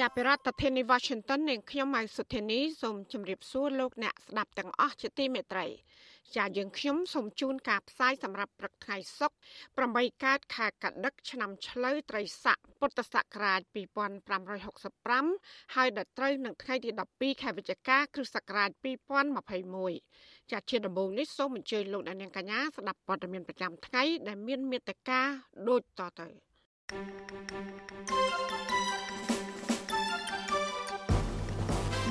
[0.00, 5.66] ចាប់ពីរដ្ឋធានី Washington នាងខ្ញុំម៉ៅសុធានីសូមជម្រាបសួរលោកអ្នកស្ដាប់ទាំងអស់ជាទីមេត្រី
[6.36, 13.60] ចាយើងខ្ញុំសូមជូនការផ្សាយសម្រាប់ព្រឹកថ្ងៃសុក្រ8កើតខែកដឹកឆ្នាំឆ្លូវត្រីស័កពុទ្ធសករាជ
[14.48, 18.70] 2565ហើយដល់ត្រូវនឹងថ្ងៃទី12ខែវិច្ឆិកាគ្រិស្តសករាជ
[19.60, 25.20] 2021ចាជាដំបូងនេះសូមអញ្ជើញលោកអ្នកនាងកញ្ញាស្ដាប់ព័ត៌មានប្រចាំថ្ងៃដែលមានមេត្តា
[25.68, 26.28] ដូចតទៅ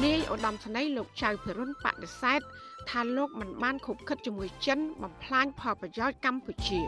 [0.06, 2.42] នាយឧត្តមសេនីយ៍លោកចៅភិរុនបដិសេធ
[2.90, 6.80] ថាលោកមិនបានខົບខិតជាមួយចិនបំផ្លាញផលប្រយោជន៍កម្ពុជា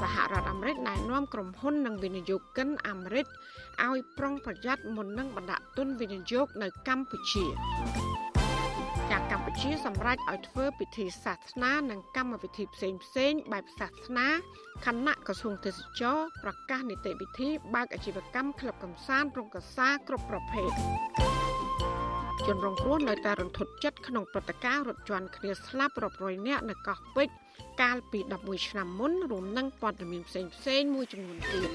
[0.00, 3.26] សហរដ្ឋអាមេរិកណែនាំក្រុមហ៊ុននិងវិនិយោគិនអាមេរិក
[3.86, 7.44] ឲ្យប្រុងប្រយ័ត្នមុននឹងបណ្ដាក់ទុនវិនិយោគនៅកម្ពុជា
[9.62, 14.28] ជាសម្រេចឲ្យធ្វើពិធីសាសនានិងកម្មវិធីផ្សេងផ្សេងបែបសាសនា
[14.84, 20.70] គណៈក្រសួងទេសចរប្រកាសនីតិវិធីបើកអាជីវកម្មក្លឹបកំសាន្តរោងកសាគ្រប់ប្រភេទ
[22.46, 27.34] ជនរងគ្រោះនៅតែរន្ធត់ចិត្តក្នុងព្រឹត្តិការណ៍រថយន្តគ្នាស្លាប់រាប់រយនាក់នៅកោះពេជ្រ
[27.82, 31.70] កាលពី11ឆ្នាំមុនរួមនឹងព័ត៌មានផ្សេងផ្សេងមួយចំនួនទៀត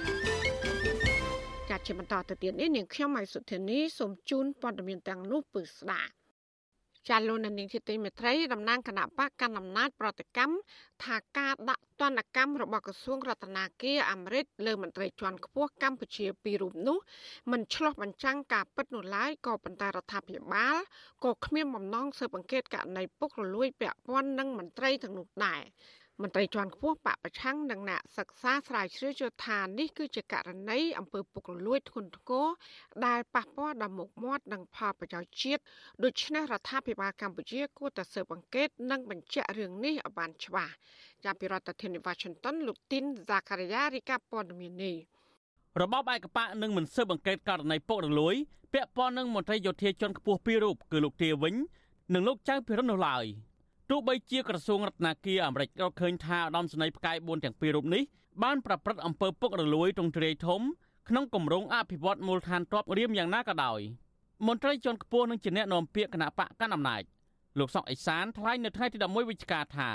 [1.69, 6.20] ចាត់ជាបន្តទៅទៀតនេះនាងខ្ញុំម៉ៃសុធានីសូមជូនព័ត៌មានទាំងនោះពឺស្ដាប់
[7.09, 10.55] ចាលោកនាងជាទីមេត្រីតំណាងគណៈបកកណ្ដាលអំណាចប្រតិកម្ម
[11.03, 16.97] ថាការដាក់ទណ្ឌកម្មរបស់ក្រសួងរដ្ឋាភិបាលអាមេរិកលើមន្ត្រីជាន់ខ្ពស់កម្ពុជាពីររូបនោះ
[17.51, 20.75] មិនឆ្លោះបញ្ចាំងការពិតនោះឡើយក៏ប៉ុន្តែរដ្ឋាភិបាល
[21.23, 25.61] ក៏គ្មានបំណងស៊ើបអង្កេតករណីពុករលួយពាក់ព័ន្ធនឹងមន្ត្រីទាំងនោះដែរ
[26.21, 32.47] មន្ត្រីជាន់ខ្ពស់បពប្រឆាំងនិងអ្នកសិក្សាស្រាវជ្រាវយល់ថានេះគឺជាករណីអំពើពុករលួយធ្ងន់ធ្ងរ
[33.05, 35.61] ដែលប៉ះពាល់ដល់មុខមាត់និងផលប្រយោជន៍ជាតិ
[36.03, 40.73] ដូច្នេះរដ្ឋាភិបាលកម្ពុជាគួរតែស៊ើបអង្កេតនិងបញ្ជាក់រឿងនេះឲ្យបានច្បាស់
[41.23, 44.95] ចាប់ពីរដ្ឋធានី Washington លោកទីនហ្សាការីយ៉ារីកាព័ត៌មាននេះ
[45.81, 48.35] របបឯកបកនឹងមិនស៊ើបអង្កេតករណីពុករលួយ
[48.73, 51.55] ពាក់ព័ន្ធនឹងមន្ត្រីយោធាជាន់ខ្ពស់ពីររូបគឺលោកទាវិញ
[52.13, 53.25] និងលោកចៅភិរិននោះឡើយ។
[53.91, 58.03] ទោះបីជាក្រសួងរដ្ឋាភិបាលអាមេរិករកឃើញថាឧត្តមសេនីយ៍ផ្កាយ4ទាំងពីររូបនេះ
[58.43, 60.61] បានប្រព្រឹត្តអំពើពុករលួយទ្រង់ទ្រាយធំ
[61.09, 63.79] ក្នុងគម្រោងអភិវឌ្ឍមូលដ្ឋានទ័ពរៀមយ៉ាងណាក៏ដោយ
[64.47, 67.03] មន្ត្រីជាន់ខ្ពស់នឹងជាអ្នកនាំពាក្យគណៈបកកណ្ដាលអំណាច
[67.59, 69.89] លោកសុកអេសានថ្លែងនៅថ្ងៃទី11វិច្ឆិកាថា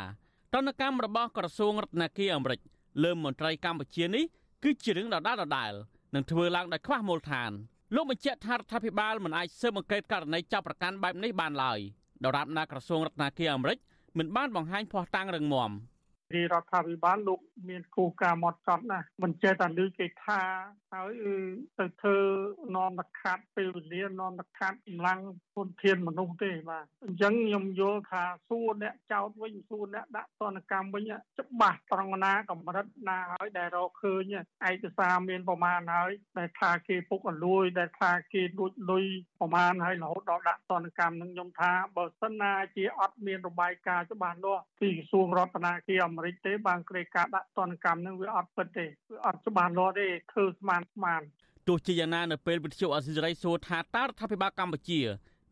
[0.55, 2.61] តនកម្មរបស់ក្រសួងរដ្ឋាភិបាលអាមេរិក
[3.03, 4.25] លើមន្ត្រីកម្ពុជានេះ
[4.65, 5.73] គឺជារឿងដដែលដដែល
[6.15, 7.51] នឹងធ្វើឡើងដោយខ្វះមូលដ្ឋាន
[7.95, 11.81] លោកបញ្ជាក់ថារដ្ឋាភិបាលមិនអាចស៊ើបអង្កេតករណីចាប់ប្រកាន់បែបនេះបានឡើយ។
[12.25, 13.79] ដរាបណាក្រសួងរដ្ឋាភិបាលអាមេរិក
[14.19, 15.71] មិនបានបង្ហាញភ័ស្តុតាងរឹងមាំ
[16.35, 20.41] រាជរដ្ឋាភិបាលលោក មានគោលការណ៍មកចត់ណាមិនចេះតែលើគេថា
[20.95, 21.13] ហើយ
[21.79, 22.17] ទៅធ្វើ
[22.77, 25.21] នាំតខាត់ពេលវេលានាំតខាត់កម្លាំង
[25.55, 31.03] ធនធានមនុស្សទេបាទអញ្ចឹងខ្ញុំយល់ថាសួរអ្នកចោតវិញសួរអ្នកដាក់ទណ្ឌកម្មវិញ
[31.39, 34.35] ច្បាស់ត្រង់ណាកម្រិតណាហើយដែលរកឃើញ
[34.69, 39.05] ឯកសារមានប្រមាណហើយដែលថាគេពុកអលួយដែលថាគេលួចលុយ
[39.41, 51.23] ប្រមាណហើយរហូតដល់ដាក់ទណ្ឌកម្មនឹងខ្ញុំថាបើសិនណាជាអត់មានរបាយការណ៍ច្បាស់លាស់ពីក្រសួងរដ្ឋាភិបាលអាមេរិកទេបានក្រេការដាក់ទណ្ឌកម្មនឹងវាអត់ពិតទេវាអត់ច្បាស់លាស់ទេធ្វើស្មានស្មាន
[51.69, 55.01] ទោះជាយ៉ាងណានៅពេលវិទ្យុអសិរ័យសួរថាតើរដ្ឋាភិបាលកម្ពុជា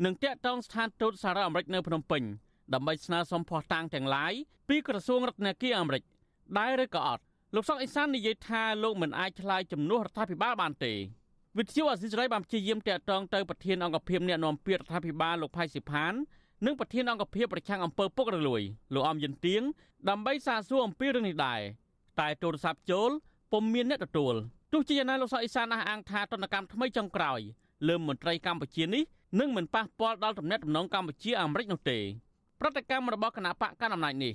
[0.04, 2.22] នឹងតាក់ទងស្ថានទូតសហរដ្ឋអាមេរិកនៅភ្នំពេញ
[2.74, 4.32] ដើម្បីស្នើសុំភ័ស្តុតាងទាំងឡាយ
[4.68, 6.02] ពីក្រសួងរដ្ឋាភិបាលអាមេរិក
[6.58, 7.22] ដែរឬក៏អត់
[7.54, 10.92] លោកសុកអេសាននិយាយថាលោកមិនអាចឆ្លើយជំនួសរដ្ឋាភិបាលបានទេ
[11.58, 16.12] វិទ្យុអសិរ័យបានព្យាយាមតាក់ទងទៅប្រធានអង្គភិបអ្នកណែនាំពាក្យរដ្ឋាភិបាលលោកផៃសិផាន
[16.66, 18.62] និងប្រធានអង្គភិបប្រឆាំងអំពើពុករលួយ
[18.94, 19.62] លោកអំយិនទៀង
[20.08, 21.60] ដើម្បីសាកសួរអំពីរឿងនេះដែរ
[22.20, 23.10] តែទូរស័ព្ទចូល
[23.52, 24.34] ពុំមានអ្នកទទួល
[24.72, 27.40] ទោះជាយ៉ាងណាលោកសុកអេសានអះអាងថាតនកម្មថ្មីចុងក្រោយ
[27.88, 29.02] លើមន្ត្រីកម្ពុជានេះ
[29.40, 31.98] នឹងមិនប៉ះពាល់ដល់ទំនាក់ទំនងកម្ពុជាអាមេរិកនោះទេ
[32.60, 34.32] ប្រតិកម្មរបស់គណៈបកកណ្ដាលអំណាចនេះ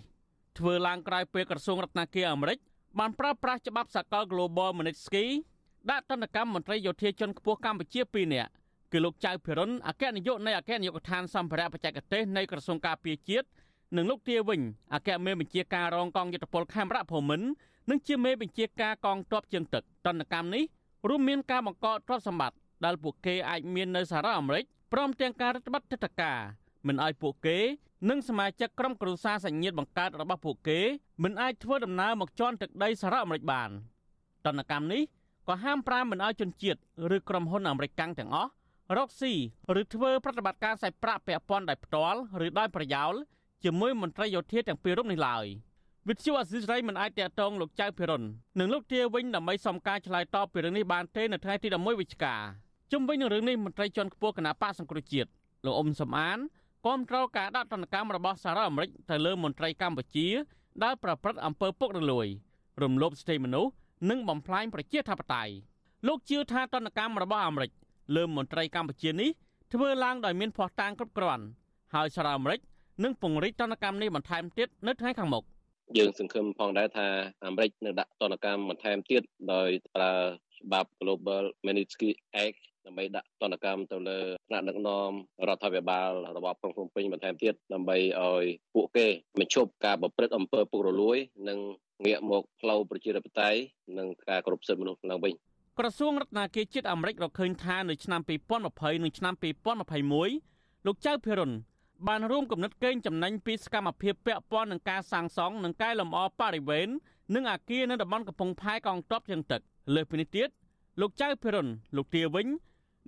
[0.58, 2.58] ធ្វើឡើងក្រោយពេលក្រសួងរដ្ឋាភិបាលអាមេរិក
[3.00, 5.26] បានប្រើប្រាស់ច្បាប់សកល Global Magnitsky
[5.90, 8.52] ដាក់ទណ្ឌកម្មមន្ត្រីយោធាជាន់ខ្ពស់កម្ពុជា2នាក់
[8.92, 13.48] គឺលោកចៅភិរុនអគ្គនាយកនៃអគ្គនាយកដ្ឋានសម្ភារៈបច្ចេកទេសនៃក្រសួងការពារជាតិ
[13.96, 14.62] និងលោកទាវិញ
[14.94, 17.48] អគ្គមេបញ្ជាការរងកងយុទ្ធពលខេមរៈភូមិន្ទ
[17.90, 20.64] និងជាមេបញ្ជាការកងទ័ពជើងទឹកតន្តកម្មនេះ
[21.10, 26.40] រួមមានការបង្កកទ្រព្យសម្បត្តិដែលពួកគេអាចមាននៅសហរដ្ឋអាមេរិកព្រមទាំងការរដ្ឋបတ်ទិដ្ឋការ
[26.88, 27.58] មិនឲ្យពួកគេ
[28.10, 30.80] និងសមាជិកក្រុមគ្រួសារសញ្ញិតបង្កើតរបស់ពួកគេ
[31.24, 33.70] មិនអាចធ្វើដំណើរមកជន់ទឹកដីសហរដ្ឋអាមេរិកបាន
[34.46, 35.02] តន្តកម្មនេះ
[35.48, 36.80] ក៏ហាមប្រាមមិនឲ្យជនជាតិ
[37.16, 38.50] ឬក្រុមហ៊ុនអាមេរិកកាំងទាំងអស់
[38.98, 39.34] រកស៊ី
[39.82, 43.14] ឬធ្វើប្រតិបត្តិការសាច់ប្រាក់ពាក់ព័ន្ធដោយផ្ទាល់ឬដោយប្រយោល
[43.64, 45.46] ជាមួយមន្ត្រីយោធាទាំងពីររូបនេះឡើយ
[46.08, 48.24] វិទ្យុអសិរ័យមិនអាចតាក់ទងលោកចៅភិរុន
[48.60, 52.36] និងលោកទាវិញដើម្បីសុំការឆ្លើយតបពីរឿងនេះបានទេនៅថ្ងៃទី11វិច្ឆិកា
[52.92, 55.30] ជុំវិញនឹងរឿងនេះមន្ត្រីជាន់ខ្ពស់គណៈបកសង្គ្រោះជាតិ
[55.66, 56.40] លោកអ៊ុំសំអាន
[56.86, 60.28] គាំទ្រការដាក់ទណ្ឌកម្មរបស់សហរដ្ឋអាមេរិកទៅលើមន្ត្រីកម្ពុជា
[60.84, 62.28] ដែលប្រព្រឹត្តអំពើពុករលួយ
[62.82, 63.72] រំលោភសិទ្ធិមនុស្ស
[64.10, 65.54] និងបំផ្លាញប្រជាធិបតេយ្យ
[66.08, 67.72] លោកជឿថាទណ្ឌកម្មរបស់អាមេរិក
[68.16, 69.30] លើមន្ត្រីកម្ពុជានេះ
[69.74, 71.44] ធ្វើឡើងដោយមានភ័ស្តុតាងគ្រប់គ្រាន់
[71.96, 72.60] ហើយសហរដ្ឋអាមេរិក
[73.04, 75.44] នឹងពង្រីកទណ្ឌកម្មនេះបន្ថែមទៀតនៅថ្ងៃខាងមុខ
[75.98, 77.08] យើងសង្ឃឹមផងដែរថា
[77.46, 79.24] អាមេរិកនឹងដាក់ទណ្ឌកម្មបន្ថែមទៀត
[79.54, 80.14] ដោយប្រើ
[80.60, 82.10] ច្បាប់ Global Magnitsky
[82.46, 85.12] Act ដើម្បីដាក់ទណ្ឌកម្មទៅលើថ្នាក់ដឹកនាំ
[85.48, 88.44] រដ្ឋាភិបាលរបស់ក្រុងភ្នំពេញបន្ថែមទៀតដើម្បីឲ្យ
[88.76, 89.08] ពួកគេ
[89.40, 91.18] បញ្ឈប់ការប្រព្រឹត្តអំពើពុករលួយ
[91.50, 91.60] និង
[92.06, 93.60] ងាកមកផ្លូវប្រជាធិបតេយ្យ
[93.98, 95.34] និងការគោរពសិទ្ធិមនុស្សឡើងវិញ
[95.80, 99.34] ក្រសួងរដ្ឋាភិបាលជាតិអាមេរិករកឃើញថានៅឆ្នាំ2020និងឆ្នាំ
[100.10, 101.52] 2021លោកចៅភិរុន
[102.08, 106.88] បានរួមគំនិតកេងចំណេញពីសកម្មភាពពាក់ព័ន្ធនឹងការសាងសង់និងកែលម្អបរិវេណ
[107.36, 109.62] និងអាគារនៅតំបន់កំពង់ផែកងទ័ពជើងទឹក
[109.96, 110.50] លើសពីនេះទៀត
[111.02, 112.48] លោកចៅភិរុនលោកទាវិញ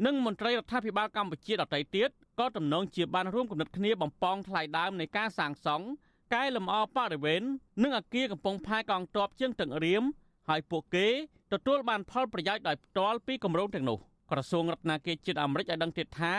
[0.06, 2.10] និងមន្ត្រីរដ្ឋាភិបាលកម្ពុជាដទៃទៀត
[2.40, 5.86] ក៏ទំនងជាបានរួមគំនិតគ្នាបំពងថ្លៃដើមនៃការសាងសង់
[6.34, 7.42] កែលម្អបរិវេណ
[7.84, 10.04] និងអាគារកំពង់ផែកងទ័ពជើងទឹករៀម
[10.50, 11.08] ហើយពួកគេ
[11.54, 13.98] ទទួលបានផលប្រយោជន៍ដោយផ្ទាល់ពីគម្រោងទាំងនោះ
[14.32, 16.34] ក្រសួងរដ្ឋាភិបាលជាតិអាមេរិកឲ្យដឹងទៀតថា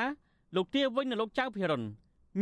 [0.56, 1.82] លោកទាវិញនិងលោកចៅភិរុន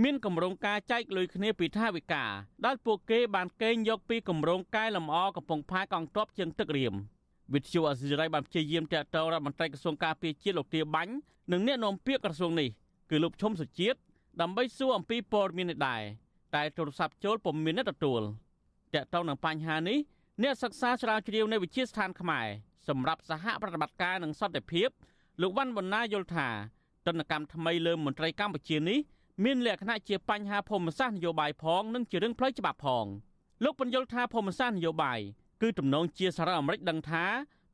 [0.02, 2.31] មានគម្រោងការចែកលុយគ្នាពីថាវិការ
[2.66, 6.94] ដែលពួកគេបានកេងយកពីគម្រោងកែលម្អកំពង់ផែកងទ័ពជើងទឹករៀម
[7.54, 11.12] វិទ្យុអសិរ័យបានព្យាយាមតាក់ទងរដ្ឋមន្ត្រីក្រសួងការពារជាតិលោកទាបាញ់
[11.52, 12.69] និងអ្នកនាំពាក្យក្រសួងនេះ
[13.10, 13.98] គឺលោកឈុំសុជាតិ
[14.40, 16.02] ដើម្បីសួរអំពីព័ត៌មាននេះដែរ
[16.54, 18.22] តែទូរស័ព្ទចូលពុំមានអ្នកទទួល
[18.94, 19.98] តាក់ទងនឹងបញ្ហានេះ
[20.43, 22.46] អ្នកសិក្សាស្រាវជ្រាវនៅវិទ្យាស្ថានខ្មែរ
[22.88, 24.88] សម្រាប់សហប្រតិបត្តិការនិងសន្តិភាព
[25.43, 26.48] លោកវ៉ាន់បណ្ណាយល់ថា
[27.06, 28.98] ទនកម្មថ្មីលើមន្ត្រីកម្ពុជានេះ
[29.44, 33.06] មានលក្ខណៈជាបញ្ហាភូមិសាស្ត្រនយោបាយផងនិងជារឿងផ្លូវច្បាប់ផង
[33.65, 35.21] លោកបញ្យល់ថាភូមិសាស្ត្រនយោបាយ
[35.62, 37.25] គឺទំនងជាសហរដ្ឋអាមេរិកដឹងថា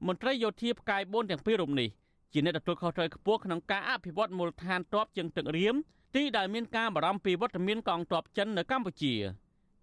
[0.06, 1.88] មន្ត្រីយោធាផ្កាយ4ទាំងពីររូបនេះ
[2.32, 5.75] ជាអ្នកទទួលខុសត្រូវខ្ពស់ក្នុងការអភិវឌ្ឍមូលដ្ឋានទ័ពជើងទឹករៀម
[6.14, 9.14] ទីដែលមានការបារម្ភពីវត្តមានកងទ័ពចិននៅកម្ពុជា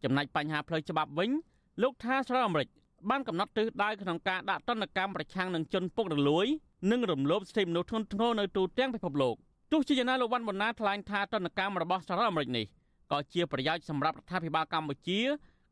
[0.04, 1.30] ចំណែកបញ្ហាផ្លូវច្បាប់វិញ
[1.82, 2.70] លោកថាសហរដ្ឋអាមេរិក
[3.10, 6.48] បានកំណត់ទិសដៅក្នុងការដាក់ទណ្ឌកម្មប្រឆាំងនឹងជនពុករលួយ
[6.92, 9.36] និងរំលោភសិទ្ធិមនុស្សធ្ងន់ធ្ងរនៅទូទាំងពិភពលោក
[9.74, 12.66] ទោះជាយ៉ាងណាលោកវ៉ាន់ប៊ុនណាថ្លែងថាទណ្ឌកម្មរបស់សហរដ្ឋអាមេរិកនេះ
[13.12, 15.20] ក៏ជាប្រយោជន៍សម្រាប់រដ្ឋាភិបាលកម្ពុជា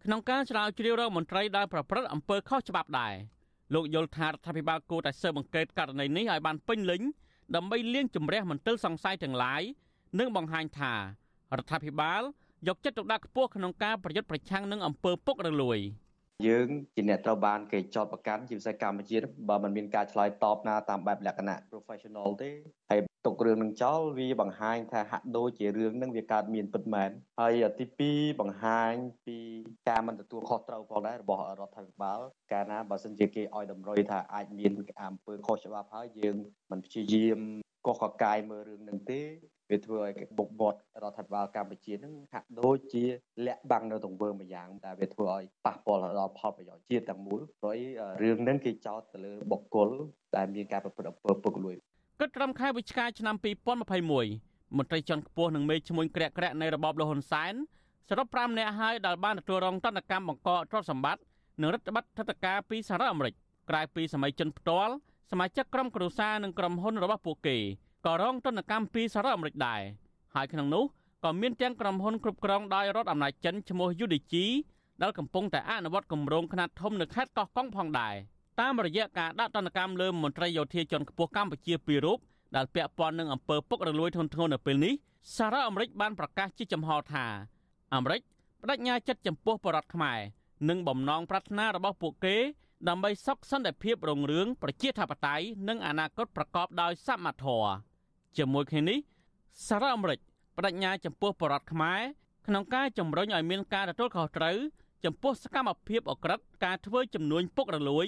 [0.03, 3.13] ក្នុងការស្រាវជ្រាវរកមន្ត្រីដែលប្រព្រឹត្តអំពើខុសច្បាប់ដែរ
[3.74, 7.01] លោកយល់ថារដ្ឋាភិបាលគួរតែស៊ើបអង្កេតករណីនេះឲ្យបានពេញលេញ
[7.56, 9.62] ដើម្បីលាងជម្រះមន្ទិលសង្ស័យទាំងឡាយ
[10.19, 11.00] និងបង្ហាញថារ
[11.59, 12.21] ដ្ឋាភិបាល
[12.68, 15.80] យកចិត្តទុកដាក់ខ្ពស់ក្នុងការប្រយុទ្ធប្រឆាំងនឹងអំពើពុករលួយ។
[16.47, 19.17] យើងជាអ្នកត្រូវបានគេចោទប្រកាន់ជាពិសេសកម្ពុជា
[19.49, 22.49] បើมันមានការឆ្លើយតបណាតាមបែបលក្ខណៈ professional ទេ
[22.91, 27.09] ហើយទុករឿងនឹងចោលវាបង្ហាញថាហាក់ដូចជារឿងនឹងវាកើតមានពិតមែន
[27.39, 28.93] ហើយទី2បង្ហាញ
[29.27, 29.38] ពី
[29.89, 32.19] ការមិនទទួលខុសត្រូវផងដែររបស់រដ្ឋាភិបាល
[32.51, 34.71] កាលណាបើសិនជាគេឲ្យតម្រុយថាអាចមាន
[35.01, 36.35] អំពើខុសច្បាប់ហើយយើង
[36.71, 37.39] មិនព្យាយាម
[37.88, 39.21] កុសកកាយមើលរឿងនឹងទេ
[39.71, 43.03] វាធ្វើឲ្យបុកបត់រដ្ឋាភិបាលកម្ពុជានឹងហាក់ដូចជា
[43.45, 47.77] លាក់បាំងនៅទង្វើមួយយ៉ាងដែលវាធ្វើឲ្យប៉ះពាល់ដល់ផលប្រយោជន៍ជាតិទាំងមូលព្រោះ
[48.24, 49.89] រឿងនឹងគេចោទទៅលើបុគ្គល
[50.36, 51.75] ដែលមានការប្រព្រឹត្តអំពើពុករលួយ
[52.19, 53.36] គិតត្រឹមខែវិច្ឆិកាឆ្នាំ
[54.05, 57.53] 2021មន្ត្រីជាន់ខ្ពស់នឹងមេឈ្មោះក្រាក់ក្រាក់នៃរបបលហ៊ុនសែន
[58.10, 61.22] សរុប5នាក់ហើយដែលបានទទួលរងទណ្ឌកម្មបង្កកទ្រព្យសម្បត្តិ
[61.62, 63.34] និងរដ្ឋបတ်ថតការពីសហរដ្ឋអាមេរិក
[63.69, 64.93] ក្រៅពីសម័យជនផ្ទាល់
[65.31, 67.57] សមាជិកក្រុមគ្រួសារនិងក្រុមហ៊ុនរបស់ពួកគេ
[68.05, 69.81] ក៏រងទណ្ឌកម្មពីសហរដ្ឋអាមេរិកដែរ
[70.36, 70.84] ហើយក្នុងនោះ
[71.24, 74.34] ក៏មានទាំងក្រុមហ៊ុនគ្រប់គ្រងដោយរដ្ឋអំណាចចិនឈ្មោះ UDG
[75.01, 78.15] ដែលកំពុងតែអនុវត្តគម្រោងខ្នាតធំនៅខេត្តកោះកុងផងដែរ
[78.60, 82.20] តាមរយៈការដាក់ទណ្ឌកម្មលើមន្ត្រីយោធាជាន់ខ្ពស់កម្ពុជាពីររូប
[82.55, 84.93] ដែលពាក់ព័ន្ធនឹងអំពើពុករលួយធ្ងន់ធ្ងរនៅពេលនេះ
[85.36, 87.25] សាររដ្ឋអាមេរិកបានប្រកាសជាចំហថា
[87.96, 88.22] អាមេរិក
[88.62, 90.20] បដិញ្ញាចិត្តចំពោះបរតខ្មែរ
[90.70, 92.36] និងបំណងប្រាថ្នារបស់ពួកគេ
[92.89, 97.90] ដើម្បីសុខសន្តិភាពរុងរឿងប្រជាធិបតេយ្យនិងអនាគតប្រកបដោយសមធម៌
[98.38, 99.00] ជាមួយគ្នានេះ
[99.67, 100.19] សារអាមេរិក
[100.57, 102.01] បដិញ្ញាចំពោះបរតខ្មែរ
[102.47, 104.57] ក្នុងការជំរុញឲ្យមានការទទួលខុសត្រូវ
[105.05, 108.05] ចំពោះសកម្មភាពអក្រិតការធ្វើចំនួនពុករលួយ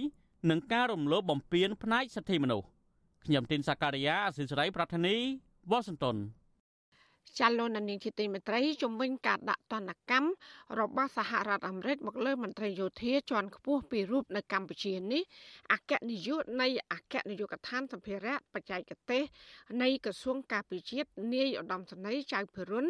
[0.49, 2.67] និងការរំលោភបំពានផ្នែកសិទ្ធិមនុស្ស
[3.25, 5.15] ខ្ញុំទីនសាការីយ៉ាអសិសរីប្រធានី
[5.71, 6.17] វ៉ាស៊ីនតោន
[7.39, 10.29] ចាលោកនាងជាទីមេត្រីជំវិញការដាក់ទណ្ឌកម្ម
[10.79, 15.23] របស់សហរដ្ឋអាមេរិកមកលើមន្ត្រីយោធាជាន់ខ្ពស់ពីររូបនៅកម្ពុជានេះ
[15.73, 19.23] អគ្គនាយកនៃអគ្គនាយកដ្ឋានសម្ភារៈបច្ចេកទេស
[19.81, 22.85] នៃក្រសួងការពារជាតិនាយឧត្តមសេនីយ៍ចៅភិរុន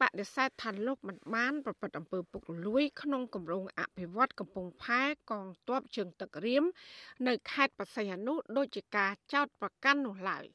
[0.00, 6.64] បដិសេធថាលោកមិនបានប្រព្រឹត្តអំពើពុករលួយក្នុងគម្រោងអភិវឌ្ឍកំពង់ផែកងទ័ពជើងទឹករៀម
[7.26, 10.46] នៅខេត្តបរសៃអនុដូចជាការចោទប្រកាន់នោះឡើយ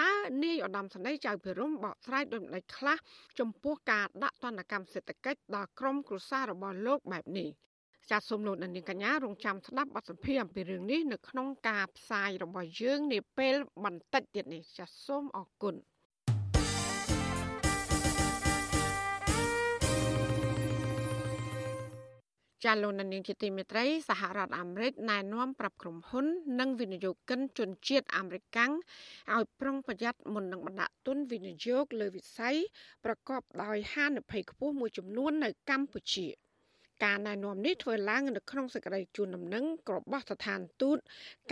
[0.00, 0.12] តើ
[0.44, 2.96] នាយឧត្តមសេនីយ៍ចៅភិរមបកស្រាយដោយម្ដេចខ្លះ
[3.38, 7.48] ចំពោះការដាក់ទណ្ឌកម្មសេដ្ឋកិច្ចដល់ក្រុមគ្រួសាររបស់លោកបែបនេះ
[8.10, 15.74] ចាសសូមលោកនាងកញ្ញារងចាំស្ដាប់បទសម្ភាសន៍អំពីរឿងនេះនៅក្នុងការផ្សាយរបស់យើងនាពេលបន្តិចទៀតនេះចាសសូមអរគុណ
[22.64, 26.26] ចាលោកនាងជាទីមេត្រីសហរដ្ឋអាមេរិកណែនាំប្រាប់ក្រុមហ៊ុន
[26.60, 32.56] និងវិនិយោគិនជនជាតិអាមេរិកឲ្យប្រុងប្រយ័ត្នមុននឹងបណ្ដាក់ទុនវិនិយោគលើវិស័យ
[33.04, 36.26] ប្រកបដោយហានិភ័យខ្ពស់មួយចំនួននៅកម្ពុជា។
[37.02, 40.98] ការណែនាំនេះធ្វើឡើងនៅក្នុងសេចក្តីជូនដំណឹងរបស់ស្ថានទូត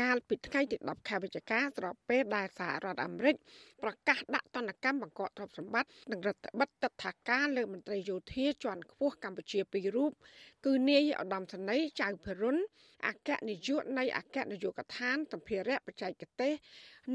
[0.00, 3.34] កាលពីថ្ងៃទី10ខែវិច្ឆិកាស្របពេលដែលសហរដ្ឋអាមេរិក
[3.82, 10.12] ប្រកាសដាក់ទណ្ឌកម្មបង្កកទ្រព្យសម្បត្តិនិងរដ្ឋបិទទឹកថាការលើមន្ត្រីយោធាជាន់ខ្ពស់កម្ពុជាពីររូប
[10.66, 12.56] គឺនាយឧត្តមសេនីយ៍ចៅភិរុន
[13.06, 16.52] អគ្គនាយកនៃអគ្គនាយកដ្ឋានសម្ភារៈបច្ចេកទេស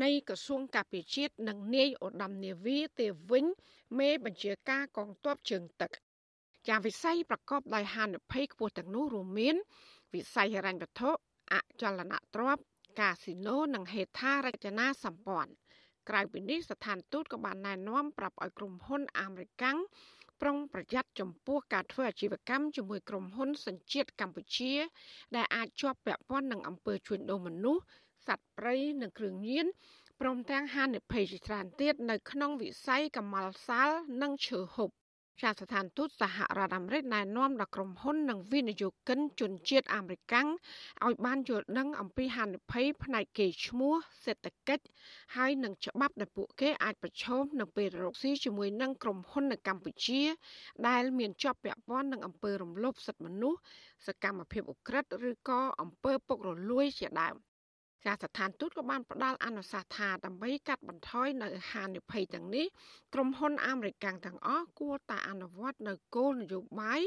[0.04, 3.46] នៃក្រសួងការពារជាតិនិងនាយឧត្តមនាវីទេវិញ
[4.00, 5.92] មេបញ្ជាការកងទ័ពជើងទឹក
[6.68, 9.56] ចាវិស័យប្រកបដោយហានិភ័យខ្ពស់ទាំងនោះរួមមាន
[10.14, 11.12] វិស័យហិរញ្ញវត្ថុ
[11.54, 12.64] អចលនទ្រព្យ
[13.00, 15.52] កាស៊ីណូនិងហេដ្ឋារចនាសម្ព័ន្ធ
[16.10, 19.64] ក្រៅពីនេះស្ថានទូតក៏បានណែនាំប្រាប់ឲ្យក្រុមហ៊ុនអាមេរិក
[20.42, 24.74] ប្រុងប្រយ័ត្នចំពោះការធ្វើអាជីវកម្មជាមួយក្រុមហ៊ុនសញ្ជាតិកម្ពុជា
[25.36, 27.84] ដែលអាចជាប់ពាក់ព័ន្ធនឹងអំពើជួញដូរមនុស្ស
[28.28, 29.66] សត្វព្រៃនិងគ្រឿងញៀន
[30.20, 33.90] ព្រមទាំងហានិភ័យជាច្រើនទៀតនៅក្នុងវិស័យកម្មលសាល
[34.22, 34.92] និងឈើហូប
[35.42, 44.86] ចាស្ថានទូតសហរដ្ឋអាមេរិកណែនាំដល់ក្រុមហ៊ុននិងវិនិយោគិនជនជាតិអាមេរិកឲ្យបានយល់ដឹងអំពីហានិភ័យផ្នែកកេរ្តិ៍ឈ្មោះសេដ្ឋកិច្ច
[45.36, 50.22] ហើយនឹងច្បាប់ដែលពួកគេអាចប្រឈមនៅពេលរកស៊ីជាមួយនឹងក្រុមហ៊ុននៅកម្ពុជា
[50.88, 53.60] ដែលមានជាប់ពាក់ព័ន្ធនឹងអំពើរំលោភសិទ្ធិមនុស្ស
[54.08, 57.36] សកម្មភាពឧក្រិដ្ឋឬក៏អំពើពុករលួយជាដើម
[58.06, 62.66] ចាស្ថានទូតក៏បានផ្ដល់អនុសាសន៍ថាដើម្បីកាត់បន្ថយនៅហានិភ័យទាំងនេះ
[63.14, 67.02] ក្រុមហ៊ុនអាមេរិកទាំងអស់គួរតែអនុវត្តនៅគោលនយោបាយ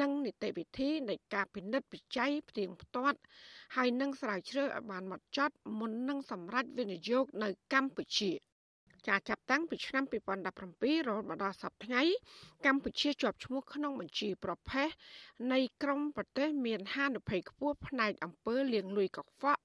[0.00, 3.18] និងនីតិវិធីនៃការពិនិត្យវិច័យផ្ទៀងផ្ទាត់
[3.76, 8.32] ហើយនឹងស្រាវជ្រាវឲ្យបានម៉ត់ចត់មុននឹងសម្រេចវិនិយោគនៅកម្ពុជា។
[9.08, 10.04] ចាចាប់តាំងពីឆ្នាំ
[10.50, 12.02] 2017រហូតមកដល់សប្តាហ៍ថ្ងៃ
[12.66, 14.88] កម្ពុជាជាប់ឈ្មោះក្នុងបញ្ជីប្រភេទ
[15.52, 19.62] នៃក្រុមប្រទេសមានហានិភ័យខ្ពស់ផ្នែកអំពើលាងលុយកខ្វក់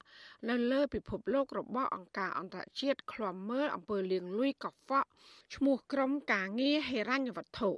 [0.49, 5.07] នៅលើពិភពលោករបស់អង្គការអន្តរជាតិឃ្លាំមើលអំពើលាងលុយកខ្វក់
[5.55, 7.71] ឈ្មោះក្រុមការងារហេរញ្ញវត្ថុ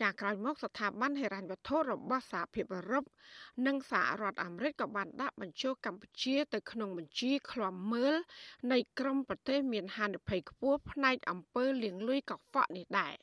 [0.00, 3.04] ចាក្រោយមកស្ថាប័នហិរញ្ញវត្ថុរបស់សហភាពអឺរ៉ុប
[3.66, 8.14] និងសហរដ្ឋអាមេរិកក៏បានដាក់បញ្ចូលកម្ពុជាទៅក្នុងបញ្ជីឃ្លាំមើល
[8.72, 13.14] នៃក្រុមប្រទេសមានហានិភ័យខ្ពស់ផ្នែកអំពើលាងលុយកខ្វក់នេះដែរ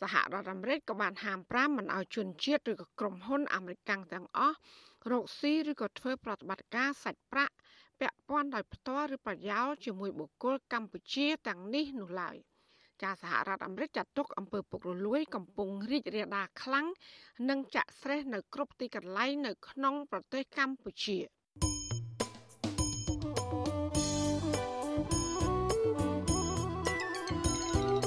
[0.00, 4.56] សហរដ្ឋអាមេរិកក៏បានហាម5មិនឲ្យជនជាតិឬក៏ក្រុមហ៊ុនអាមេរិកទាំងអស់
[5.10, 7.54] រកស៊ីឬក៏ធ្វើប្រតិបត្តិការសាច់ប្រាក់
[8.00, 12.36] ពាក់ព័ន្ធដោយផ្ទាល់ឬប្រយោលជាមួយបុគ្គលកម្ពុជាទាំងនេះនោះឡើយ។
[13.02, 16.86] ចាសហរដ្ឋអាមេរិកចាត់ទុកអំពើពុករលួយ កំពុងរីករាលដាលខ្លាំង
[17.48, 21.18] និងចាក់ស្រេះនៅគ្រប់ទីកន្លែងនៅក្នុងប្រទេសកម្ពុជា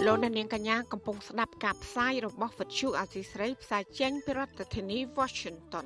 [0.06, 5.86] លោកនាងកញ្ញាកំពុងស្ដាប់ការផ្សាយរបស់វិទ្យុអាស៊ីស្រីផ្សាយចេញពីរដ្ឋធានី Washington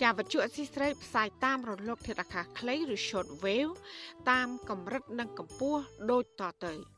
[0.00, 3.74] ជាវិទ្យុអសីស្រីផ្សាយតាមរលកធាតុអាកាសខ្លីឬ short wave
[4.30, 6.74] តាមកម្រិតនិងកម្ពស់ដូចតទៅ។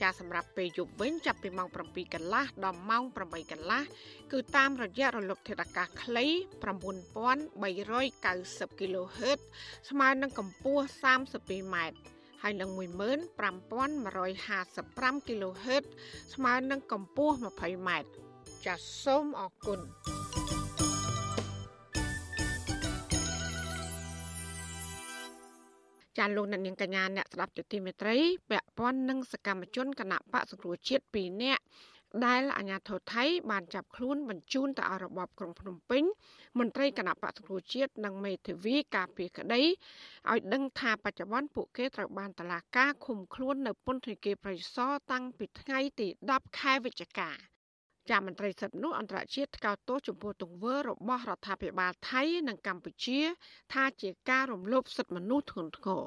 [0.00, 3.82] ចាសម្រាប់ពេលយប់វិញចាប់ពីម៉ោង7កន្លះដល់ម៉ោង8កន្លះ
[4.32, 6.26] គឺតាមរយៈរលកធាតុអាកាសខ្លី
[6.64, 9.40] 9390 kHz
[9.90, 10.84] ស្មើនឹងកម្ពស់
[11.24, 11.96] 32ម៉ែត្រ
[12.42, 15.84] ហើយនឹង15155 kHz
[16.34, 18.08] ស្មើនឹងកម្ពស់20ម៉ែត្រ
[18.66, 19.80] ចាសសូមអរគុណ
[26.18, 28.16] ចាលោកអ្នកនាងកញ្ញាអ្នកស្ដាប់ទទីមេត្រី
[28.50, 31.62] ពាក់ព័ន្ធនឹងសកម្មជនគណៈបកសង្គ្រោះជាតិ2នាក់
[32.26, 36.02] ដែលអាជ្ញាធរថៃបានចាប់ខ្លួនបញ្ជូនទៅឲ្យរបបក្រុងភ្នំពេញ
[36.58, 47.53] មន្ត្រីគណៈបកសង្គ្រោះជាតិនិងមេធាវីការពារក្តីឲ្យដឹងថាបច្ចុប្បន្នពួកគេត្រូវបានតឡាការឃុំខ្លួននៅពន្ធនាគារប្រៃសណតាំងពីថ្ងៃទី10ខែវិច្ឆិកា
[48.10, 53.20] ចាមន្ត្រីសិទ្ធិមនុស្សអន្តរជាតិថ្កោលទោសចំពោះទង្វើរបស់រដ្ឋាភិបាលថៃនិងកម្ពុជា
[53.74, 56.02] ថាជាការរំលោភសិទ្ធិមនុស្សធ្ងន់ធ្ងរ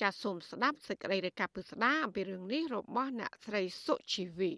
[0.00, 4.52] ចាសសូមស្ដាប់សេចក្តីរាយការណ៍ពិស្ដាអំពីរឿងនេះរបស់អ្នកស្រីសុជីវី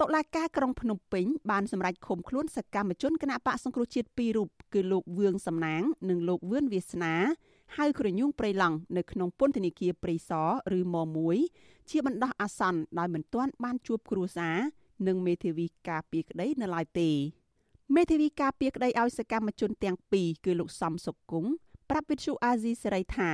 [0.00, 7.14] តុលាការក្រុងភ្នំពេញបានសម្រេចឃុំខ្លួនសកម្មជនគណៈបកសង្គ្រោះជាតិពីររូបគឺលោកវឿងសំណាង និងលោកវឿនវាសនា
[7.76, 10.96] ហៅក្រញូងព្រៃឡង់នៅក្នុងពន្ធនាគារព្រៃសរឬម
[11.42, 14.58] 1ជាបណ្ដោះអាសន្នដោយមិនទាន់បានជួបគ្រួសារ
[15.08, 17.10] និងមេធាវីការពារក្តីនៅឡើយទេ
[17.94, 21.50] មេធាវីការពារក្តីឲ្យសកម្មជនទាំងពីរគឺលោកសំសុកគង់
[21.90, 23.30] ប្រាប់វិទ្យុអាស៊ីសេរីថា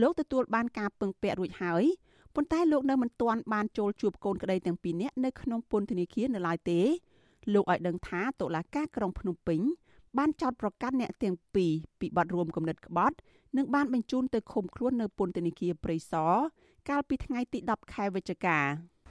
[0.00, 1.84] លោកទទួលបានការពឹងពាក់រួចហើយ
[2.34, 6.80] ប៉ុន្តែលោកនៅមិនទាន់បានចូលជួបកូនក្តីទាំងពីរនាក់នៅក្នុងពន្ធនាគារនៅឡើយទេ
[7.54, 9.60] លោកឲ្យដឹងថាតុលាការក្រុងភ្នំពេញ
[10.18, 13.16] បានចោទប្រកាន់អ្នកទាំងពីរពីបទរួមគំនិតក្បត់
[13.56, 16.34] និងបានបញ្ជូនទៅឃុំខ្លួននៅពន្ធនាគារព្រៃសរ
[16.88, 18.58] កាលពីថ្ងៃទី10ខែវិច្ឆិកា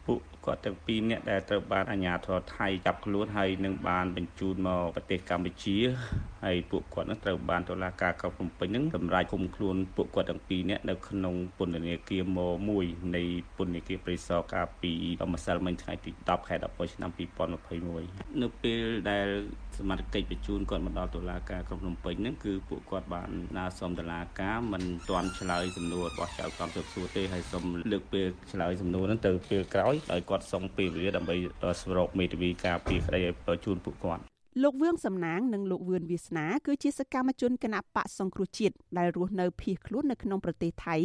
[0.08, 5.78] ពួកគាត់ទាំងពីរនាក់ដែលត្រូវបានអាជ្ញាធរថៃចាប់ខ្លួនហើយនឹងបានបញ្ជូនមកប្រទេសកម្ពុជា
[6.46, 12.40] ហើយពួកគាត់នឹងត្រូវបានតុលាការក្រុងភ្នំពេញនឹងសម្រេចឃុំខ្លួនពួកគាត់ទាំងពីរនាក់នៅក្នុងពន្ធនាគារម
[12.78, 13.24] 1នៃ
[13.58, 14.92] ពន្ធនាគារព្រៃសរកាលពី
[15.34, 17.12] ម្សិលមិញថ្ងៃទី10ខែ11ឆ្នាំ
[17.76, 19.28] 2021នៅពេលដែល
[19.80, 31.36] សមត្ថកិច្ចបញ្ជូនគាត់មកដល់តុលាការក្រុងភ្នំពេញហ្នឹងគឺពួកគាត់បានណាសុំតុលាការមិនទាន់ឆ្លើយសំណួររបស់ចៅក្រមស៊ើបសួរទេហើយសូមលើកពេលឆ្លើយសំណួរហ្នឹងទៅពេលក្រោយដោយគាត់សុំពេលវេលាដើម្បី
[31.82, 34.22] ស្រុកមេធាវីការពីក្តីឲ្យជូនពួកគាត់
[34.64, 40.98] លោកវឿងសំណាងនិងលោកវឿនវាសនាគឺជាសកម្មជនគណៈបកសង្គ្រោះជាតិដែលរស់នៅភៀសខ្លួននៅក្នុងប្រទេសថៃ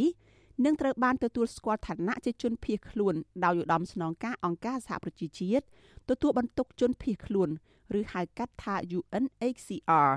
[0.64, 3.14] និងត្រូវបានទទួលស្គាល់ឋានៈជាជនភៀសខ្លួន
[3.45, 5.64] ដោយឧត្តមស្នងការអង្គការសហប្រជាជាតិ
[6.11, 7.49] ទទួលបន្ទុកជនភៀសខ្លួន
[7.98, 10.10] ឬហៅកាត់ថា UNHCR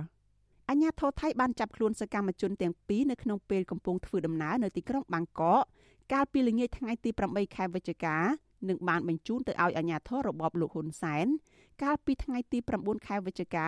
[0.70, 5.64] អញ្ញាធរថៃបានចាប់ខ្លួនសកម្មជនទាំងពីរនៅក្នុងពេលកំពុងធ្វើដំណើរនៅទីក្រុងបាងកក
[6.14, 8.18] កាលពីល្ងាចថ្ងៃទី8ខែវិច្ឆិកា
[8.70, 11.28] និងបានបញ្ជូនទៅឲ្យអាជ្ញាធររបបលោកហ៊ុនសែន
[11.84, 13.68] កាលពីថ្ងៃទី9ខែវិច្ឆិកា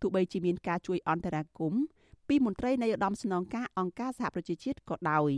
[0.00, 1.82] ទោះបីជាមានការជួយអន្តរាគមន៍
[2.28, 5.30] ពីមន្ត្រីនៃឧត្តមស្នងការអង្គការសហប្រជាជាតិក៏ដោយ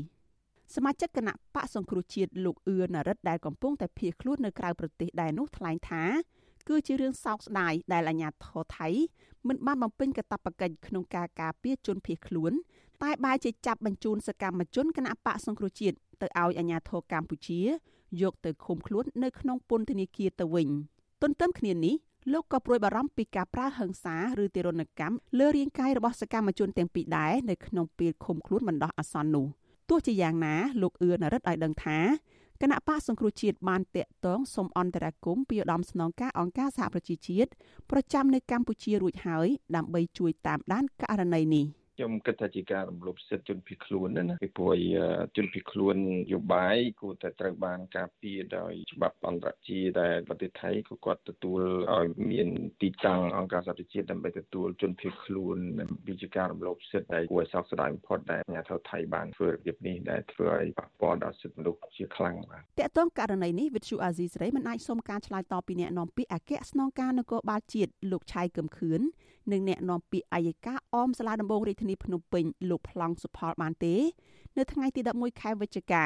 [0.74, 6.04] សមាជិកគណៈបកសង្គ្រោះជាតិលោកអឿនរិទ្ធដែលកំពុងតែភៀសខ្លួននៅក្រៅប្រទេសដែរនោះថ្លែងថា
[6.68, 8.88] គឺជារឿងសោកស្ដាយដែលអាញាធរថៃ
[9.48, 12.52] មិនបានបំពេញកាតព្វកិច្ចក្នុងការការពារជនភៀសខ្លួន
[13.02, 17.60] តែបែរជាចាប់បញ្ជូនសកម្មជនគណៈបកសង្គ្រោះជាតិទៅឲ្យអាញាធរកម្ពុជា
[18.22, 20.68] យកទៅឃុំខ្លួននៅក្នុងពន្ធនាគារទៅវិញ
[21.22, 21.94] ទន្ទឹមគ្នានេះ
[22.32, 29.46] លោកក៏ព្រួយបារម្ភពីការប្រើហិង្សាឬទារុណកម្មលើរាងកាយរបស់សកម្មជនទាំងពីរដែរនៅក្នុងពេលឃុំខ្លួនបណ្ដោះអាសន្ននោះ
[29.88, 31.98] ទោះជាយ៉ាងណាលោកអឿនរិទ្ធឲ្យដឹងថា
[32.62, 37.50] គណៈបកសង្គ្រោះជាតិបានតាក់ទងសុំអន្តរាគមពីឧត្តមស្នងការអង្គការសហប្រជាជាតិ
[37.90, 41.66] ប្រចាំនៅកម្ពុជារួចហើយដើម្បីជួយតាមដានករណីនេះ។
[41.96, 44.74] ខ្ញុំគិតថាជាការរំលោភសិទ្ធិជនភៀសខ្លួនណាពីព្រោះ
[45.36, 45.96] ជនភៀសខ្លួន
[46.32, 51.60] យោបាយគួរតែត្រូវបានការពារដោយច្បាប់អន្តរជាតិដែលប្រទេសថៃក៏គាត់ទទួល
[51.96, 52.48] ឲ្យមាន
[52.82, 55.56] ទីតាំងអង្គការសហប្រជាជាតិដើម្បីទទួលជនភៀសខ្លួន
[56.06, 69.02] ពីជាការរំលោភសិទ្ធិដែលគួរឲ្យសោកស្ដាយបំផុតដែលអាជ្ញាធរថៃបានធ្វើរបៀបនេះដែលធ្វើឲ្យប៉ះពាល់ដល់សិទ្ធិមនុស្សជាខ្លាំងបាទតើតើករណីនេះវិទ្យុអាស៊ីសេរីមិនអាចសុំការឆ្លើយតបពីអ្នកនាំពាក្យអគ្គស្នងការនគរបាលជាតិលោកឆៃកឹមខឿន
[69.51, 73.95] និងអ្នកនាំពាក្យអัยការអមសាលាដំបងរាជធានីភ្នំពេញលោកប្លង់សុផលបានទេ
[74.57, 76.05] នៅថ្ងៃទី11ខែវិច្ឆិកា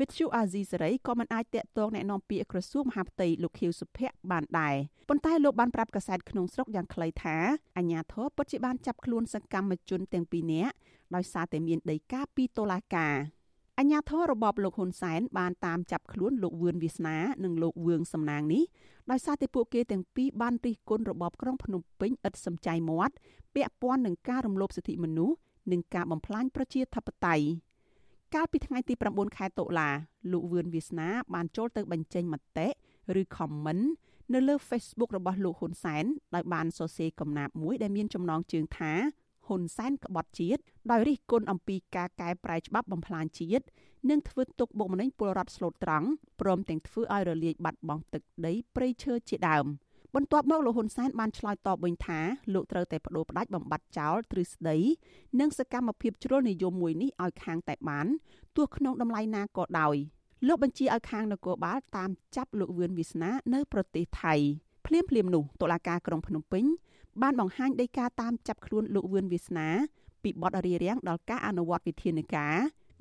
[0.00, 4.74] វិទ្យុអាស៊ីសេរីក៏មិនអាចតាក់ទងแนะនាំពាក្យក្រសួងមហាផ្ទៃលោកខៀវសុភ័ក្របានដែរ
[5.08, 7.36] ប៉ុន្តែលោកបានប្រាប់កាសែតក្នុងស្រុកយ៉ាងខ្លីថា
[7.76, 10.74] អាញាធរពិតជាបានចាប់ខ្លួនសកម្មជនទាំងពីរនាក់
[11.14, 13.14] ដោយសារតែមានដីកាពីតុលាការ
[13.79, 18.63] អញ្ញាធររបបលោកហ៊ុនសែនបានតាមចាប់ខ្លួនលោកវឿនវាសនានិងលោកវឿងសំណាងនេះ
[19.11, 23.15] ដោយសារតែពួកគេទាំងពីរបានរិះគន់របបក្រុងភ្នំពេញឥតសំចៃមាត់
[23.55, 25.35] ពាក់ព័ន្ធនឹងការរំលោភសិទ្ធិមនុស្ស
[25.71, 27.45] និងការបំផ្លាញប្រជាធិបតេយ្យ
[28.35, 29.89] កាលពីថ្ងៃទី9ខែតុលា
[30.31, 32.67] លោកវឿនវាសនាបានចូលទៅបញ្ចេញមតិ
[33.21, 33.83] ឬ comment
[34.33, 38.93] នៅលើ Facebook របស់លោកហ៊ុនសែនដោយបានសរសេរកំណាព្យមួយដែលមានចំណងជើងថា
[39.47, 43.65] ហ៊ុនសែនក្បត់ជាតិដោយរិះគន់អំពីការកែប្រែច្បាប់បំផ្លាញជាតិ
[44.09, 46.07] និងធ្វើទុកបុកម្នេញពលរដ្ឋស្លូតត្រង់
[46.41, 49.65] ព្រមទាំងធ្វើឲ្យរលាយបាត់បង់ទឹកដីព្រៃឈើជាដើម
[50.15, 52.19] បន្ទាប់មកលោកហ៊ុនសែនបានឆ្លើយតបវិញថា
[52.53, 54.77] លោកត្រូវតែបដូរផ្ដាច់បំបត្តិចោលទ្រឹស្ដី
[55.39, 58.07] និងសកម្មភាពជ្រុលនិយមមួយនេះឲ្យខាងតែបាន
[58.55, 59.95] ទោះក្នុងតម្លៃណាក៏ដោយ
[60.47, 64.35] លោកបញ្ជាឲ្យខាងនគរបាលតាមចាប់លោកវឿនវាសនានៅប្រទេសថៃ
[64.85, 66.65] ភ្លាមភ្លាមនោះតុលាការក្រុងភ្នំពេញ
[67.21, 69.67] បានបង្ហាញដីកាតាមចាប់ខ្លួនលោកវឿនវាសនា
[70.23, 72.55] ពីបទរារាំងដល់ការអនុវត្តវិធានការ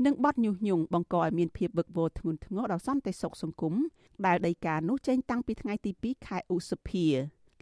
[0.05, 3.75] និងបទញុះញង់បង្កឲ្យមានភាពវឹកវរធ្ងន់ធ្ងរដល់សន្តិសុខសង្គម
[4.27, 7.07] ដែលដីកានោះចេញតាំងពីថ្ងៃទី2ខែឧសភា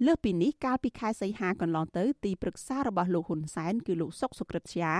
[0.07, 4.93] លើសពីនេះកាលពីខែសីហាកន្លងទៅទីប្រឹក្សារបស់លោកហ៊ុនសែនគឺលោកសុកសុក្រិតជា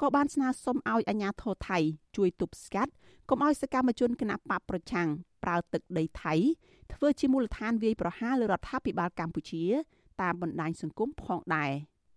[0.00, 1.78] ក៏បានស្នើសុំឲ្យអាជ្ញាធរថៃ
[2.16, 2.92] ជួយទប់ស្កាត់
[3.28, 5.08] កុំឲ្យសកម្មជនគណបកប្រឆាំង
[5.44, 6.34] ប្រើទឹកដីថៃ
[6.92, 9.64] ធ្វើជាមូលដ្ឋានវាយប្រហារលើរដ្ឋាភិបាលកម្ពុជា
[10.22, 11.72] តាមបណ្ដាញសង្គមផងដែរ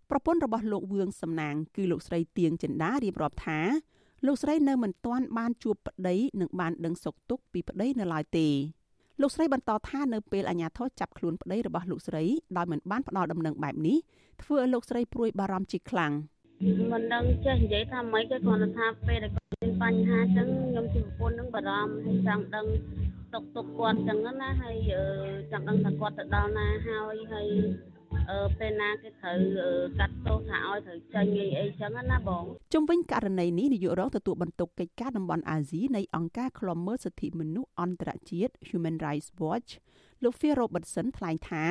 [0.10, 3.60] ប្រពន្ធរបស់លោកវឿងសំណាង គឺលោកស្រីទៀងចិន្តារៀបរាប់ថា
[4.26, 8.48] លោកស្រីនៅមិនទាន់បានជួបប្តីនិងបានដឹងសុខទុក្ខពីប្តីនៅឡើយទេ
[9.22, 12.24] លោកស្រីបន្តថានៅពេលអាជ្ញាធរចាប់ខ្លួនប្តីរបស់លោកស្រី
[12.58, 13.98] ដោយមិនបានផ្ដល់ដំណឹងបែបនេះ
[14.44, 16.14] ធ្វើឲ្យលោកស្រីព្រួយបារម្ភជាខ្លាំង
[16.92, 22.66] មិនដឹងចេះនិយាយថាម៉េចទេគ្រាន់តែថាពេលដែលគាត់មានបញ្ហាអញ្ចឹងខ្ញុំជាប្រពន្ធនឹងបារម្ភហើយចង់ដឹង
[23.34, 24.76] ទុកទុកគាត់អញ្ចឹងណាហើយ
[25.52, 27.48] ចង់ដឹងថាគាត់ទៅដល់ណាហើយហើយ
[28.30, 29.38] អឺពេលណាគេត្រូវ
[30.00, 32.44] កាត់ទោសថាឲ្យត្រូវចេញអីអីចឹងណាបង
[32.74, 39.70] ជុំវិញករណីនេះនាយករងទទួលបន្ទុកកិច្ចការតំបន់អាស៊ីនៃអង្គការឃ្លាំមើលសិទ្ធិមនុស្សអន្តរជាតិ Human Rights Watch
[40.24, 41.66] លោក Phil Robertson ថ្លែងថា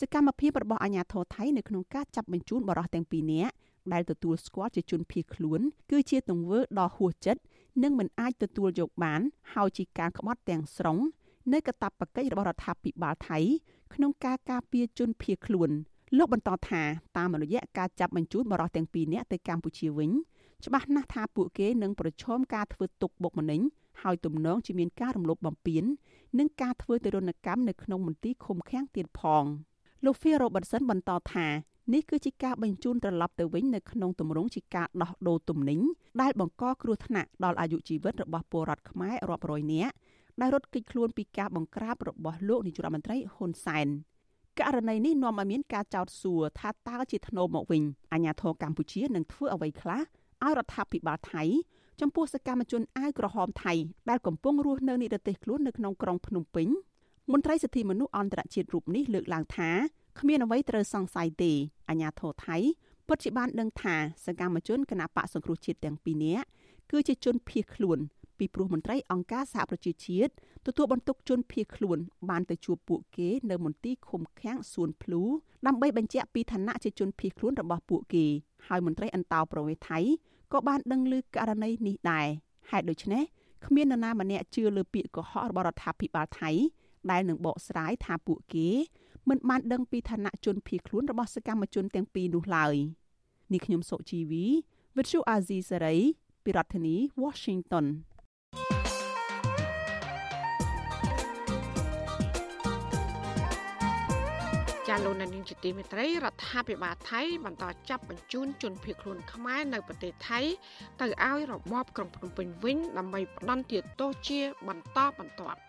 [0.00, 3.54] សកម្មភាពរបស់អាជ្ញាធរថៃនៅក្នុងការចាប់បញ្ជូនបរិសុទ្ធទាំងពីរនាក់
[3.92, 7.42] ដែលទទួលស្គាល់ជាជនភៀសខ្លួន គឺជាទង្វើដ៏ហួសចិត្ត
[7.82, 9.20] និងមិនអាចទទួលយកបាន
[9.54, 10.98] ហើយជាការក្បត់ទាំងស្រុង
[11.52, 13.38] នៃកាតព្វកិច្ចរបស់រដ្ឋាភិបាលថៃ
[13.94, 15.70] ក្នុងការការពារជនភៀសខ្លួន
[16.18, 16.82] លោកបន្តថា
[17.16, 20.10] តាមរយៈការចាប់បញ្ជូនបរិសុទ្ធទាំងពីរនាក់ទៅកម្ពុជាវិញ
[20.64, 23.60] ច្បាស់ណាស់ថាពួកគេនឹងប្រឈមការធ្វើទុកបុកម្នេញ
[24.02, 25.84] ហើយទំនងជាមានការរំលោភបំពាន
[26.38, 29.44] និងការធ្វើទរណកម្មនៅក្នុងមន្ទីរឃុំឃាំងទៀតផង
[30.04, 31.46] លោក Phil Robertson បន្តថា
[31.90, 35.80] នេះគឺជាការបញ្ជូនត្រឡប់ទៅវិញនៅក្នុងទម្រង់ជាការដោះដូរទំនិញ
[36.22, 39.92] ដែលបង្កគ្រោះថ្នាក់ដល់អាយុជីវិតរបស់ពលរដ្ឋខ្មែររាប់រយនាក់
[40.40, 43.86] ដែលរត់គេចខ្លួនពីការបង្ក្រាបរបស់លោកនាយរដ្ឋមន្ត្រីហ៊ុនសែន
[44.60, 50.00] ករណីនេះនាំឲ្យមានការចោទសួរថាតើជាធ្នូមកវិញអាញាធរកម្ពុជានឹងធ្វើអ្វីខ្លះ
[50.44, 51.42] ឲ្យរដ្ឋាភិបាលថៃ
[52.00, 53.74] ចំពោះសកម្មជនអាវក្រហមថៃ
[54.10, 56.68] ដែលកំពុងរស់នៅនិរទេសខ្លួននៅក្នុងក្រុងភ្នំពេញ
[57.32, 59.70] មន្ត្រីសិទ្ធិមនុស្សអន្តរជាតិរូបនេះលើកឡើងថា
[60.18, 61.52] គ្មានអ្វីត្រូវសង្ស័យទេ
[61.88, 62.56] អាញាធរថៃ
[63.06, 66.46] ពិតជាបានដឹងថាសកម្មជនគណបកសង្គ្រោះជាតិទាំងពីរនាក់
[66.90, 67.98] គឺជាជនភៀសខ្លួន
[68.38, 70.32] ពីព្រោះមន្ត្រីអង្គការសហប្រជាជាតិ
[70.66, 71.98] ទទួលបន្ទុកជនភៀសខ្លួន
[72.30, 75.22] បានទៅជួបពួកគេនៅមន្ទីរឃុំឃាំងសួនភ្លូ
[75.66, 78.26] ដើម្បីបញ្ជាក់ពីឋានៈជាជនភៀសខ្លួនរបស់ពួកគេ
[78.66, 79.98] ហើយមន្ត្រីអន្តោប្រវេសន៍ថៃ
[80.52, 82.26] ក៏បានដឹងឮករណីនេះដែរ
[82.70, 83.22] ហេតុដូច្នេះ
[83.66, 86.50] គ្មាននរណាម្នាក់ជឿលើពាក្យកុហករបស់រដ្ឋាភិបាលថៃ
[87.10, 88.68] ដែលនឹងបកស្រាយថាពួកគេ
[89.28, 92.74] មិនបានដឹងពីឋានៈជនភៀសខ្លួនរបស់សកម្មជនទាំងពីរនោះឡើយ
[93.52, 94.44] នេះខ្ញុំសុជីវី
[94.96, 96.00] Virtual Azizi Saray
[96.44, 97.86] ពីរដ្ឋធានី Washington
[104.88, 110.40] ចាលោកនាងជាទីមេត្រីរដ្ឋាភិបាលថៃបន្តចាប់បញ្ជូនជនភៀសខ្លួនខ្មែរនៅប្រទេសថៃ
[111.00, 115.60] ទៅឲ្យរបបក្រុងភ្នំពេញវិញដើម្បីផ្ដន់ទាទោសជាបន្តបន្ទាប់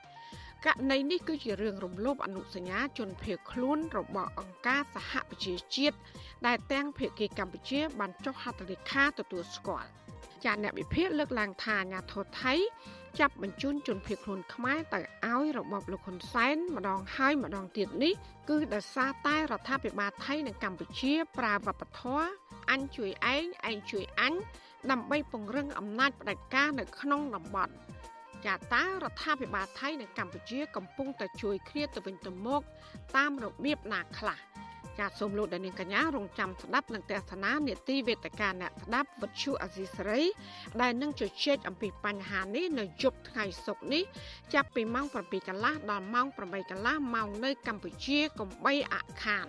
[0.65, 5.97] ករណីនេះគឺជារឿងរំលោភអនុសញ្ញាជនភៀសខ្លួនរបស់អង្គការសហប្រជាជាតិ
[6.47, 9.89] ដែលទាំងភាគីកម្ពុជាបានចុះហត្ថលេខាទទួលស្គាល់
[10.43, 12.53] ចាអ្នកវិភាគលើកឡើងថាអាញាធរថៃ
[13.19, 18.13] ចាប់បញ្ជូនជនភៀសខ្លួនខ្មែរទៅឲ្យរបបលោកហ៊ុនសែនម្ដងហើយម្ដងទៀតនេះ
[18.49, 22.27] គឺដោយសារតែរដ្ឋាភិបាលថៃនិងកម្ពុជា ប្រើវប្បធម៌
[22.71, 24.33] អញជួយឯងឯងជួយអញ
[24.91, 27.73] ដើម្បីពង្រឹងអំណាចផ្ដាច់ការនៅក្នុងតំបន់
[28.45, 32.61] ចាតើរដ្ឋាភិបាលថៃនិងកម្ពុជាកំពុងតែជួយគ្នាទៅវិញទៅមក
[33.15, 34.39] តាមរបៀបណាខ្លះ
[34.99, 40.21] ចាសសូមលោកដានៀងកញ្ញារងចាំស្ដាប់នឹងទស្សនានេតិវេទិកាអ្នកស្ដាប់វិទ្យុអសីសេរី
[40.81, 44.03] ដែលនឹងជជែកអំពីបញ្ហានេះនៅយប់ថ្ងៃសុក្រនេះ
[44.53, 49.47] ចាប់ពីម៉ោង7កន្លះដល់ម៉ោង8កន្លះម៉ោងនៅកម្ពុជាកុំបីអខាន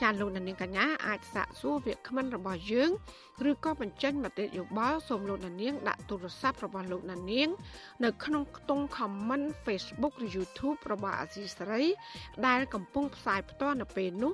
[0.00, 2.90] ចាលោកនាងកញ្ញាអាចសាកសួរវាគ្មិនរបស់យើង
[3.50, 7.48] ឬក៏បញ្ចេញមតិយោបល់សូមលោកនាងដាក់ទូរស័ព្ទរបស់លោកនាង
[8.04, 11.84] នៅក្នុងខ្ទង់ comment Facebook ឬ YouTube របស់អាស៊ីសេរី
[12.46, 14.32] ដែលកំពុងផ្សាយផ្ទាល់នៅពេលនេះ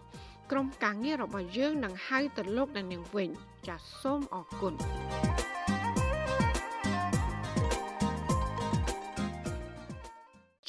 [0.51, 3.29] ក្រុមការងាររបស់យើងនឹងហៅទៅលោកនាងវិញ
[3.69, 4.75] ចាសសូមអរគុណ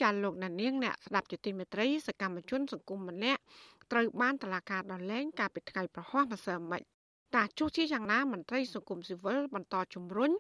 [0.01, 3.41] ចាលោកណានៀងអ្នកស្ដាប់ជាទីមេត្រីសកម្មជនសង្គមម្នាក់
[3.91, 6.82] ត្រូវបានតឡាការដល់លែងកាលពីថ្ងៃប្រហោះម្សិលមិញ
[7.36, 10.32] តាចុះជាយ៉ាងណាមន្ត្រីសង្គមស៊ីវិលបន្តជំរុញ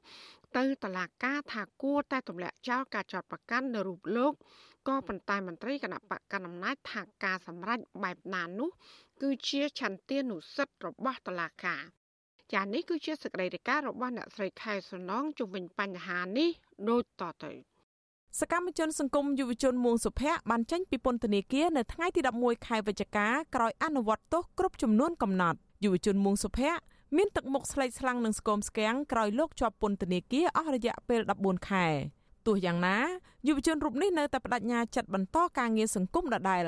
[0.57, 4.33] ទៅតឡាការថាគួរតែទម្លាក់ចោលការចោទប្រកាន់នៅរូបលោក
[4.87, 8.69] ក៏ប៉ុន្តែមន្ត្រីគណៈបកកណ្ដាលអំណាចថាការសម្រេចបែបណានោះ
[9.21, 11.81] គឺជាឆន្ទានុសិទ្ធិរបស់តុលាការ
[12.53, 16.49] ចានេះគឺជាសេចក្តីរាយការណ៍របស់អ្នកស្រីខែសំណងជុំវិញបញ្ហានេះ
[16.89, 17.70] ដូចតទៅ
[18.39, 26.79] សកម្មជនសង្គមយុវជនមួងសុភ័ក្របានចេញពីពន្ធនាគារនៅថ្ងៃទី11ខែវិច្ឆិកាក្រោយអនុវត្តទោសគ្រប់ចំនួនកំណត់យុវជនមួងសុភ័ក្រ
[27.17, 31.85] មានទឹកមុខស្លេកស្លាំងនឹងស្គមស្គាំងក្រោយលោកជាប់ពន្ធនាគារអស់រយៈពេល14ខែ
[32.47, 32.97] ទោះយ៉ាងណា
[33.47, 36.61] យុវជនរូបនេះនៅតែបដិញ្ញាចិត្តបន្តការងារសង្គមដដែល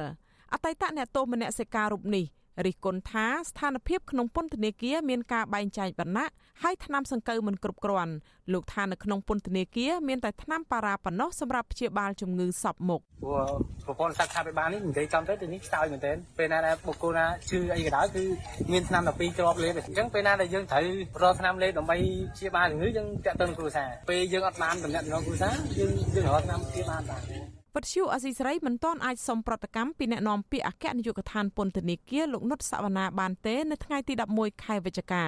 [0.54, 2.26] អតីតអ្នកទោសមនសិការរូបនេះ
[2.66, 6.28] រិះគន់ថាស្ថានភាពក្នុងពន្ធនាគារមានការបែងចែកវណ្ណៈ
[6.63, 8.13] ហើយថ្នាំសង្កូវមិនគ្រប់គ្រាន់
[8.54, 13.48] លោកថានៅក្នុងពន្ធនាគារមានតែថ្នាំប៉ារ៉ាប៉ុណ្ណោះសម្រាប់ព្យាបាលជំងឺសពមុខព្រោះ
[13.86, 18.24] ប្រព័ន្ធសុខាភិបាលនេះនិយាយចំទៅទីនេះខ្សោយមែនទែនពេលណាដែលបុគ្គលណាឈឺអីក៏ដោយគឺ
[18.72, 20.86] មានថ្នាំ12ជាប់លេបអញ្ចឹងពេលណាដែលយើងត្រូវ
[21.24, 21.98] រកថ្នាំលេបដើម្បី
[22.36, 35.23] ព្យាបាលជំងឺយើងតាក់ទងគ្រួសារពេលយើងអត់បានតំណែងគ្រួសារយើងយើងរកថ្នាំព្យាបាលបាន វត្តឈូអសីស្រីមិនទាន់អាចសុំប្រតិកម្មពីអ្នកនាំពាក្យអគ្គនាយកដ្ឋានពន្ធនាគារលោកនុតសវណ្ណាបានទេនៅថ្ងៃទី11ខែវិច្ឆិកា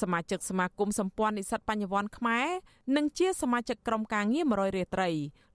[0.00, 2.46] សមាជិកសមាគមសម្ព័ន្ធនិស្សិតបញ្ញវន្តខ្មែរ
[2.96, 5.10] និងជាសមាជិកក្រុមការងារ100រាត្រី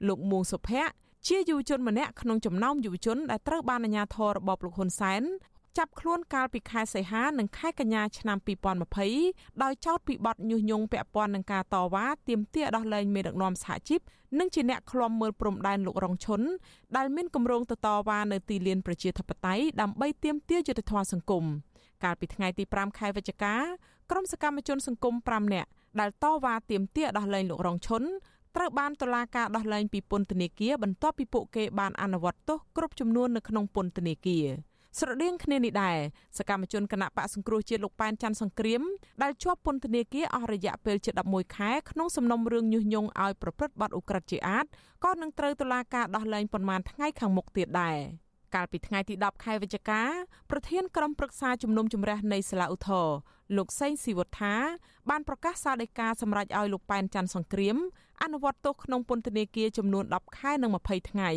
[0.08, 0.92] លោកមួងសុភ័ក្រ
[1.28, 5.24] ជាយុវជនម្នាក់ក្នុងចំណោមយុវជនដែលត្រូវបានអាជ្ញាធររបបលោកហ៊ុនសែន
[5.78, 8.38] ចាប់ខ្លួនកាលពីខែសីហានិងខែកញ្ញាឆ្នាំ
[9.00, 14.00] 2020ដោយចោទពីបទញុះញង់ពាក់ព័ន្ធនឹងការតវ៉ាទាមទារដោះលែងមេដឹកនាំសហជីព
[14.40, 16.42] និងជាអ្នកឃ្លាំមើលព្រំដែនលោករងឈុន
[16.98, 21.46] ដែលមានគម្រោងទៅតវ៉ានៅទីលានប្រជាធិបតេយ្យដើម្បីទាមទារយុត្តិធម៌សង្គម
[22.04, 23.56] កាលពីថ្ងៃទី5ខែវិច្ឆិកា
[24.12, 28.04] ក្រុមសកម្មជនសង្គម5នាក់ដែលតវ៉ាទាមទារដោះលែងលោករងឈុន
[28.56, 34.48] ត្រូវបានតុលាការដោះលែងពីពន្ធនាគារបន្ទាប់ពីពួកគេបានអនុវត្តទោសគ្រប់ចំនួននៅក្នុងពន្ធនាគារ
[35.00, 35.98] ស្រដៀងគ្នានេះដែរ
[36.38, 38.82] សកម្មជនគណៈបកសង្គ្រោះជាតិលោកប៉ែនច័ន្ទសង្គ្រាម
[39.24, 44.66] ដែលជាប់ពន្ធនាគារអស់រយៈពេលជិត11ខែក្នុងសំណុំរឿងញុះញង់ឲ្យប្រព្រឹត្តបទឧក្រិដ្ឋជាអាត
[45.04, 47.98] ក៏នឹងត្រូវតុលាការដោះលែងប៉ុន្មានថ្ងៃខាងមុខទៀតដែរ
[48.56, 50.02] កាលពីថ្ងៃទី10ខែវិច្ឆិកា
[50.52, 53.08] ប្រធានក្រុមប្រឹក្សាជំនុំជម្រះនៃសាលាឧទ្ធរ
[53.58, 54.56] លោកសេងស៊ីវុត្ថា
[55.10, 57.78] បានប្រកាសសាលដីកាសម្រេចឲ្យលោកប៉ែនច័ន្ទសង្គ្រាម
[58.24, 61.30] អនុវត្តទោសក្នុងពន្ធនាគារចំនួន10ខែនិង20ថ្ងៃ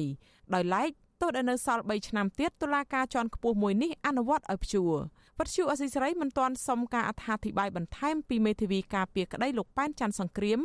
[0.55, 4.95] ដោយឡែក ទោះដែលនៅសល់3ឆ្នាំទៀតតុលាការជាន់ខ្ពស់មួយនេះអនុវត្តឲ្យព្យួរ
[5.39, 10.61] វត្តជូអស៊ីសេរីមិនទាន់សុំការអត្ថាធិប្បាយបន្ថែមពីមេធាវីការពារក្តីលោកប៉ែនច័ន្ទសង្គ្រាម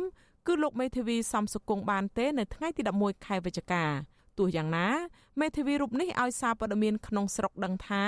[0.46, 3.84] គឺលោកមេធាវីសំសុគង្គបានទេនៅថ្ងៃទី11ខែវិច្ឆិកា
[4.38, 4.88] ទោះយ៉ាងណា
[5.40, 8.04] មេធាវីរូបនេះឲ្យសារព័ត៌មានក្នុងស្រុកដឹងថា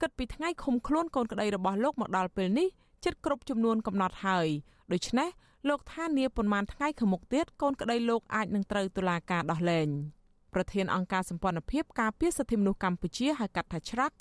[0.00, 2.68] គិតពីថ្ងៃឃុំខ្លួនកូនក្តីរបស់លោកមកដល់ពេលនេះ
[3.04, 4.48] ជិតគ្រប់ចំនួនកំណត់ហើយ
[4.92, 5.28] ដូច្នេះ
[5.68, 9.88] លោកថានាប៉ុន្មានថ្ងៃខាងមុខទៀតកូនក្តីលោកអាចនឹងត្រូវតុលាការដោះលែង
[10.54, 14.14] ប្រធានអង្គការសម្ព័ន្ធភាពការពារសិទ្ធិមនុស្សកម្ពុជាហៅកាត់ថាច្រាក់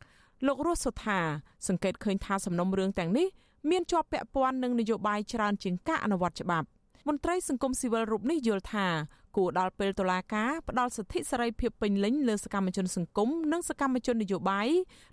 [0.45, 1.19] លោករស់សុថា
[1.67, 3.27] សង្កេតឃើញថាសំណុំរឿងទាំងនេះ
[3.69, 6.67] មានជាប់ពាក់ព័ន្ធនឹងនយោបាយច្រើនជាងការអនុវត្តច្បាប់
[7.07, 8.87] មន្ត្រីសង្គមស៊ីវិលរូបនេះយល់ថា
[9.35, 14.67] គួរដល់ពេលតុលាការផ្ដល់សិទ្ធិសេរីភាពពេញលេញលើសកម្មជនសង្គមនិងសកម្មជននយោបាយ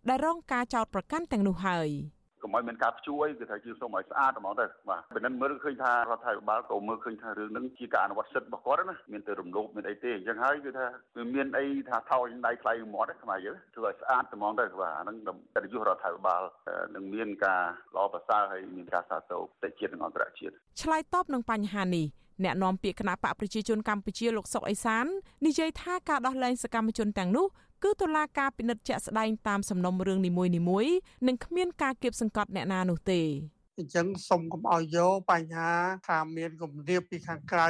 [0.09, 1.89] ដែលរងការចោទប្រកាន់ទាំងនោះហើយ។
[2.47, 16.43] កុំឲ្យមានការព្យួយគឺថាយើងសូមឲ្យស្អាតហ្មងទៅបាទពិនិត្យមើលឃើញថារដ្ឋាភិបាលក៏មើលឃើញថារឿងហ្នឹងជាការអនុវត្តសិទ្ធិរបស់គាត់ណាមានតែរំលោភមានអីទេអញ្ចឹងហើយគឺថាវាមានអីថាថោចដៃថ្លៃមាត់ខ្មែរយើងធ្វើឲ្យស្អាតហ្មងទៅបាទអាហ្នឹងកិត្តិយសរដ្ឋាភិបាល
[16.95, 17.63] នឹងមានការ
[17.95, 22.07] ល្អប្រសើរហើយមានការសាទរប្រទេសជាតិនិងអន្តរជាតិឆ្លើយតបនឹងបញ្ហានេះ
[22.45, 25.07] អ្នកនាំពាក្យគណៈបកប្រជាជនកម្ពុជាលោកសុកអេសាន
[25.47, 27.47] និយាយថាការដោះលែងសកម្មជនទាំងនោះ
[27.83, 30.53] គឺតុលាការពិនិត្យជាក់ស្ដែងតាមសំណុំរឿងនីមួយៗ
[31.27, 33.23] និងគ្មានការគៀបសង្កត់អ្នកណានោះទេ
[33.79, 35.73] អញ្ចឹងសូមកុំឲ្យយកបញ្ហា
[36.09, 37.69] ថាមានគម្រាមពីខាងក្រៅ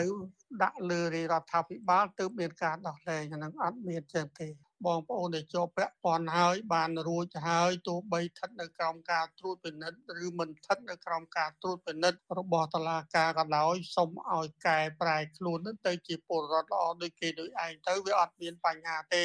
[0.63, 4.49] ដាក់លើរាជរដ្ឋាភិបាលទើបមានការដោះលែងអានឹងអត់មានចឹងទេ
[4.87, 19.25] បងប្អូនដែលជាប់ពាក់ព័ន្ធហើយបានរួចហើយទោះបីស្ថិតនៅក្រោមការត្រួតពិនិត្យឬមិនស្ថិតនៅក្រោមការត្រួតពិនិត្យរបស់តុលាការក៏ដោយសូមឲ្យកែប្រែខ្លួនទៅជាពលរដ្ឋល្អដូចគេដូចឯងទៅវាអត់មានបញ្ហាទេ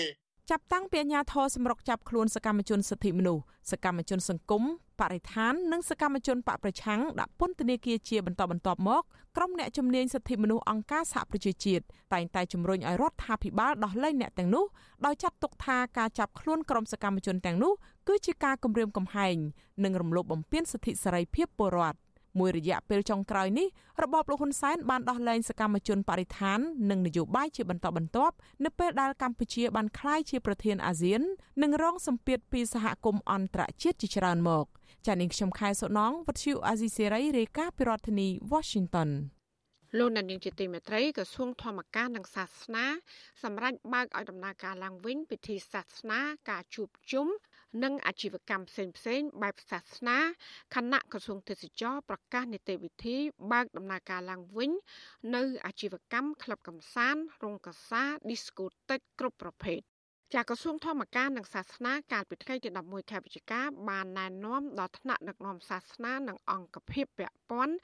[0.52, 4.64] ចាប់តាំងពីអាញាធរសម្រុកចាប់ខ្លួនសកម្មជនសិទ្ធិមនុស្សសកម្មជនសង្គម
[5.00, 9.02] បរិស្ថាននិងសកម្មជនបកប្រឆាំងដាក់ពន្ធនាគារជាបន្តបន្ទាប់មក
[9.38, 11.84] ក្រុមអ្នកជំនាញសិទ្ធិមនុស្សអង្គការសហប្រជាជាតិ
[12.14, 14.66] តែងតែជំរុញឲ្យរដ្ឋាភិបាលដោះលែងអ្នកទាំងនោះ
[15.06, 17.74] ដោយចាត់ទុកថាការចាប់ខ្លួនក្រុមសកម្មជនទាំងនោះ
[18.08, 19.36] គឺជាការគំរាមកំហែង
[19.84, 21.98] និងរំលោភបំពានសិទ្ធិសេរីភាពពលរដ្ឋ
[22.40, 23.68] មួយរយៈពេលចុងក្រោយនេះ
[24.04, 26.60] របបលោកហ៊ុនសែនបានដោះលែងសកម្មជនបរិស្ថាន
[26.92, 31.22] និងនយោបាយជាបន្តបន្ទាប់នៅពេលដែលកម្ពុជាបានក្លាយជាប្រធានអាស៊ាន
[31.64, 34.66] និងរងសម្ពាធពីសហគមន៍អន្តរជាតិជាច្រើនមក
[35.06, 39.10] ចា៎នាងខ្ញុំខែសុណងវັດឈូអាស៊ីសេរីរាយការណ៍ពីរដ្ឋធានី Washington
[39.98, 42.86] លោកនាងជាទីមេត្រីក្រសួងធម្មការនិងសាសនា
[43.44, 47.28] សម្រាប់បើកឲ្យដំណើរការឡើងវិញពិធីសាសនាការជួបជុំ
[47.84, 50.20] និងអាជីវកម្មផ្សេងផ្សេងបែបសាសនា
[50.76, 53.18] គណៈក្រសួងទេសចរប្រកាសនីតិវិធី
[53.52, 54.72] បើកដំណើរការឡើងវិញ
[55.36, 59.82] នៅអាជីវកម្មក្លឹបកំសាន្តរោងកសា Discotheque គ្រប់ប្រភេទ
[60.36, 67.76] ចាក្រសួងធម្មការនិងសាសនាកាលពីថ្ងៃទី11ខែវិច្ឆិកាបានណែនាំដល់ថ្នាក់ដឹកនាំសាសនានិងអង្គភាពពាក់ព័ន្ធ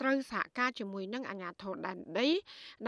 [0.00, 2.28] ត្រូវសហការជាមួយនឹងអាជ្ញាធរដែនដី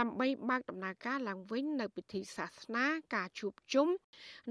[0.00, 3.88] ដើម្បីបើកដំណើរការឡើងវិញនៅពិធីសាសនាការជួបជុំ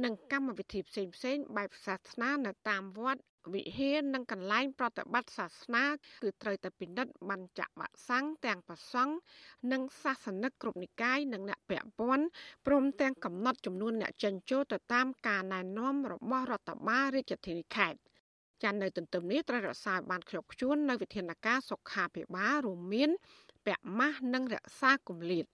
[0.04, 3.22] និងកម្មវិធីផ្សេងៗបែបសាសនានៅតាមវត្ត
[3.54, 5.84] វិហារនិងកន្លែងប្រតិបត្តិសាសនា
[6.24, 9.14] គឺត្រូវតែពិនិត្យបញ្ចវសាំងទាំងប្រសង់
[9.72, 12.26] និងសាសនិកគ្រប់និកាយនិងអ្នកពាក់ព័ន្ធ
[12.68, 18.00] ព្រមទាំងកំណត់ចំនួនអ្នកចិញ្ចោទៅតាមការណែនាំរបស់រដ្ឋបាលរាជធានីខេត្ត
[18.64, 23.10] ចាន់នៅទន្ទឹមនេះត្រូវរក្សាបានខ្ជាប់ខ្ជួននៅវិធានការសុខាភិបាលរួមមាន
[23.66, 25.46] ពាក់ម៉ាស់និងរក្សាគម្លាត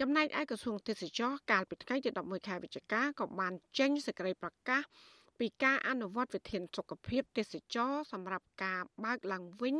[0.00, 4.82] ចំណែកឯក្រសួងទេសចរកាលពីថ្ងៃទី11ខែវិច្ឆិកាក៏បានចេញសេចក្តីប្រកាស
[5.44, 9.76] ពីការអនុវត្តវិធានសុខភាពទេសចរសម្រាប់ការបើកឡើងវិញ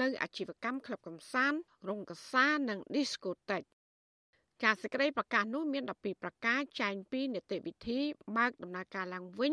[0.00, 3.68] នៅអាជីវកម្មក្លឹបកំសាន្តរោងកសានិង Discotheque
[4.62, 8.00] ចាសសេចក្តីប្រកាសនោះមាន12ប្រការចែងពីនីតិវិធី
[8.36, 9.52] បើកដំណើរការឡើងវិញ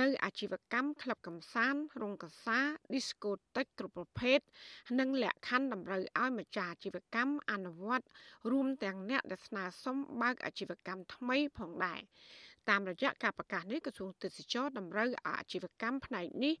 [0.00, 2.58] នៅអាជីវកម្មក្លឹបកំសាន្តរោងកសា
[2.92, 4.38] Discotheque គ្រប់ប្រភេទ
[4.98, 8.06] និងលក្ខខណ្ឌតម្រូវឲ្យម្ចាស់អាជីវកម្មអនុវត្ត
[8.50, 12.00] រួមទាំងអ្នកដែលស្នើសុំបើកអាជីវកម្មថ្មីផងដែរ
[12.70, 16.54] តាមរយៈការប្រកាសនេះក្រសួងទេសចរតម្រូវអាជីវកម្មផ្នែកនេះ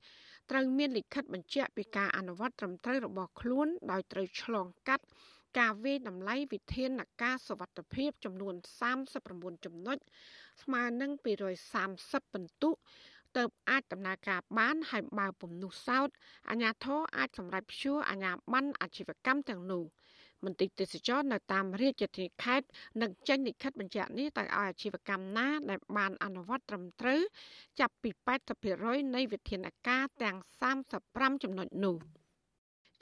[0.50, 5.04] ត្រូវមានលិខិតបញ្ជាក់ពីការអនុវត្តត្រឹមត្រូវរបស់ខ្លួនដោយត្រូវឆ្លងកាត់
[5.58, 6.90] ការវិតម្លៃវិធាន
[7.22, 8.54] ការសវត្ថភាពចំនួន
[9.10, 9.98] 39ចំណុច
[10.62, 11.10] ស្មើនឹង
[11.72, 12.70] 230ពិន្ទុ
[13.36, 16.08] ទៅអាចដំណើរការបានហើយបើពំនុះសោត
[16.50, 19.84] អាជ្ញាធរអាចសម្រេចព្យួរអាជ្ញាប័ណ្ណអាជីវកម្មទាំងនោះ
[20.44, 22.66] មន្ត្រីទេសចរនៅតាមរាជធានីខេត្ត
[23.02, 27.20] នឹងចេញលិខិតបញ្ជាក់នេះទៅឲ្យអាជីវកម្មណាដែលបានអនុវត្តត្រឹមត្រូវ
[27.80, 28.10] ចាប់ពី
[28.62, 30.36] 80%នៃវិធានការទាំង
[30.90, 31.98] 35ចំណុចនោះ។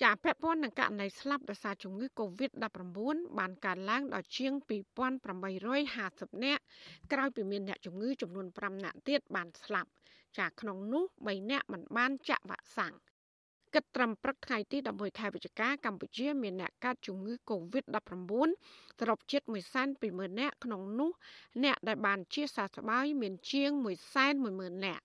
[0.03, 4.53] ចាពាក់ព័ន្ធនឹងករណីស្លាប់ដោយសារជំងឺ Covid-19 បានកើនឡើងដល់ជាង
[5.29, 6.63] 2850នាក់
[7.13, 9.91] ក្រោយពីមានអ្នកជំងឺចំនួន5នាក់ទៀតបានស្លាប់
[10.39, 12.95] ចាក្នុងនោះ3នាក់មិនបានចាក់វ៉ាក់សាំង
[13.75, 18.33] គិតត្រឹមព្រឹកថ្ងៃទី11ខែវិច្ឆិកាកម្ពុជាមានអ្នកកើតជំងឺ Covid-19
[18.99, 19.43] សរុបជិត
[19.91, 21.11] 120,000នាក់ក្នុងនោះ
[21.65, 23.71] អ្នកដែលបានជាសះស្បើយមានជាង
[24.29, 25.05] 110,000នាក់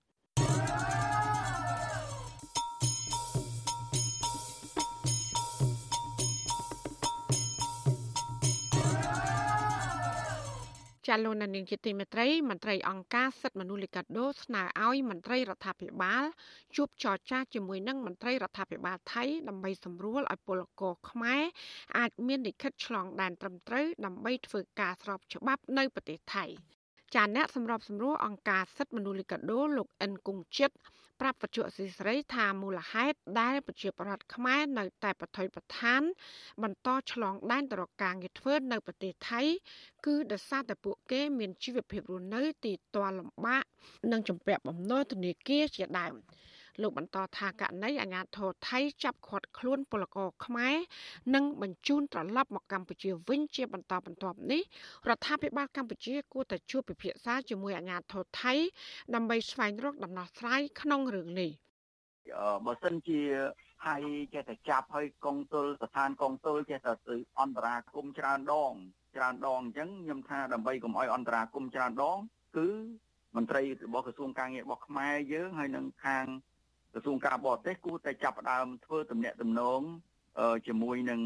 [11.08, 16.24] ចាលោកនាងជាទីមេត្រីមន្ត្រីអង្គការសិទ្ធិមនុស្សលីកាដូស្នើឲ្យមន្ត្រីរដ្ឋាភិបាល
[16.76, 21.42] ជួបចរចាជាមួយនឹងមន្ត្រីរដ្ឋាភិបាលថៃដើម្បីសម្រួលឲ្យពលករខ្មែរ
[21.98, 26.44] អាចមានលិខិតឆ្លងដែនត្រឹមត្រូវដើម្បីធ្វើការស្របច្បាប់នៅប្រទេសថៃ
[27.14, 30.76] ចាអ្នកសម្របសម្រួលអង្គការសិទ្ធិមនុស្សលីកាដូលោកអិនគង្គចិត្ត
[31.20, 36.02] ប្រាប់បច្ចុប្បន្នស៊ីស្រីថាមូលហេតុដែលប្រជាប្រដ្ឋខ្មែរនៅតែប្រថុយប្រឋាន
[36.62, 39.42] បន្តឆ្លងដែនទៅរកការងារធ្វើនៅប្រទេសថៃ
[40.06, 43.64] គឺដោយសារតែពួកគេមានជីវភាពរស់នៅទីទាល់លំបាក
[44.12, 46.14] និងជំពាក់បំណុលធនាគារជាដើម។
[46.82, 50.76] លោកបន្តថាករណីអាញាធរថៃចាប់ឃាត់ខ្លួនពលករខ្មែរ
[51.34, 54.62] និងបញ្ជូនត្រឡប់មកកម្ពុជាវិញជាបន្តបន្ទាប់នេះ
[55.08, 58.54] រដ្ឋាភិបាលកម្ពុជាគួរតែជួបពិភាក្សាជាមួយអាញាធរថៃ
[59.14, 61.50] ដើម្បីស្វែងរកដំណោះស្រាយក្នុងរឿងនេះ
[62.66, 63.20] បើសិនជា
[63.86, 64.02] ហើយ
[64.34, 68.72] ចេះតែចាប់ហើយកងទលស្ថានកងទលចេះតែទៅអន្តរាគមច្រើនដង
[69.16, 72.18] ច្រើនដងអញ្ចឹងខ្ញុំថាដើម្បីកុំឲ្យអន្តរាគមច្រើនដង
[72.56, 72.68] គឺ
[73.36, 76.26] មន្ត្រីរបស់ក្រសួងការងាររបស់ខ្មែរយើងហើយនឹងខាង
[76.94, 79.80] ក្រសួងការបរទេសគួរតែចាប់ផ្ដើមធ្វើទំនាក់ទំនង
[80.66, 81.20] ជាមួយនឹង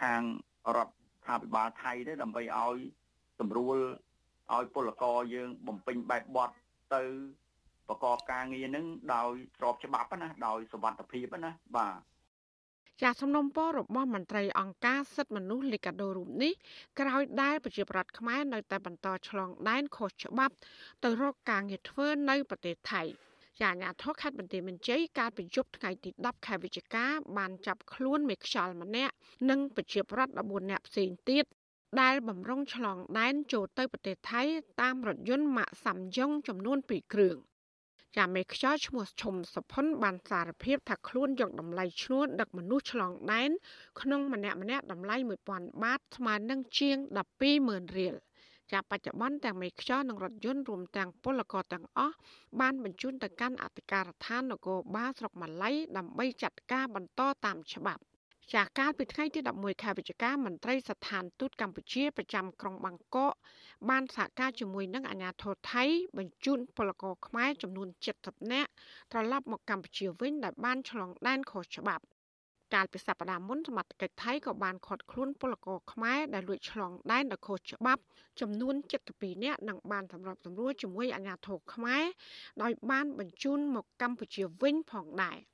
[0.00, 0.22] ខាង
[0.76, 2.76] រដ្ឋាភិបាលថៃទេដើម្បីឲ្យ
[3.38, 3.78] ស្រួល
[4.54, 6.54] ឲ្យពលករយើងបំពេញបែបបត់
[6.94, 7.02] ទៅ
[7.88, 11.98] ប្រកបការងារនឹងដោយស្របច្បាប់ណាដោយសវត្ថភាពណាបាទ
[13.02, 16.52] ចាសំណុំពររបស់មន្ត្រីអង្គការសិទ្ធិមនុស្សលីកាដូរូបនេះ
[17.00, 20.54] ក្រោយដែលប្រជាប្រដ្ឋខ្មែរនៅតែបន្តឆ្លងដែនខុសច្បាប់
[21.04, 23.02] ទៅរកការងារធ្វើនៅប្រទេសថៃ។
[23.60, 27.04] ចាអាញាធរខេត្តបន្ទាយមានជ័យកាលពីយប់ថ្ងៃទី10ខែវិច្ឆិកា
[27.36, 29.14] បានចាប់ខ្លួនមេខ្យល់ម្នាក់
[29.50, 31.44] និងប្រជាប្រដ្ឋ14នាក់ផ្សេងទៀត
[32.00, 34.42] ដែលបំរុងឆ្លងដែនចូលទៅប្រទេសថៃ
[34.80, 37.36] តាមរថយន្តម៉ាកសាំយ៉ុងចំនួន2គ្រឿង
[38.16, 43.50] ចាមេខ្យល់ឈ្មោះឈុំសុផុនបានសារភាពថាខ្លួនយកតម្លៃឈ្នួលដឹកមនុស្សឆ្លងដែន
[44.00, 45.16] ក្នុងម្នាក់ម្នាក់តម្លៃ
[45.50, 46.96] 1000បាតស្មើនឹងជាង
[47.46, 48.14] 120,000រៀល។
[48.72, 52.14] ចាប់បច្ចុប្បន្នទាំងមេខ្យល់និងរថយន្តរួមទាំងពលករទាំងអស់
[52.60, 58.02] បានបញ្ជូនទៅកាន់អធិការដ្ឋាននគរបាលស្រុកម៉ាឡៃដើម្បីចាត់ការបន្តតាមច្បាប់
[58.54, 63.34] ចាកាលពីថ្ងៃទី11ខែវិច្ឆិកាមន្ត្រីស្ថានទូតកម្ពុជាប្រចាំក្រុងបាងកក
[63.88, 65.84] បានសហការជាមួយនឹងអាជ្ញាធរថៃ
[66.18, 67.88] បញ្ជូនពលករខ្មែរចំនួន
[68.20, 68.70] 70នាក់
[69.12, 72.04] ត្រឡប់មកកម្ពុជាវិញដែលបានឆ្លងដែនខុសច្បាប់
[72.74, 78.02] កាលពីសប្តាហ៍មុនសមត្ថកិច្ចថៃក៏បានឃាត់ខ្លួនពលករខ្មែរដែលលួចឆ្លងដែនដោយខុសច្បាប់
[78.40, 78.74] ចំនួន
[79.10, 82.04] 72នាក់និងបានសម្របសម្រួលជាមួយអាជ្ញាធរខ្មែរ
[82.62, 85.38] ដោយបានបញ្ជូនមកកម្ពុជាវិញផងដែរ។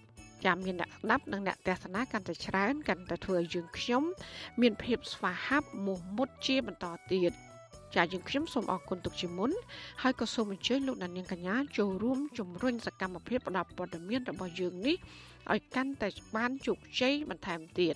[0.45, 4.03] ចាំមានអ្នកស្ដាប់និងអ្នកទស្សនាកាន់តែច្រើនកាន់តែធ្វើឲ្យយើងខ្ញុំ
[4.61, 7.31] មានភាពស្វាហាប់មោះមុតជាបន្តទៀត
[7.95, 9.51] ចាយើងខ្ញុំសូមអរគុណទុកជាមុន
[10.01, 14.97] ហើយក៏សូមអញ្ជើញលោកដានៀងកញ្ញាចូលរួមជំរុញសកម្មភាពផ្តល់ព័ត៌មានរបស់យើងនេះ
[15.51, 17.95] ឲ្យកាន់តែបានជោគជ័យបន្ថែមទៀត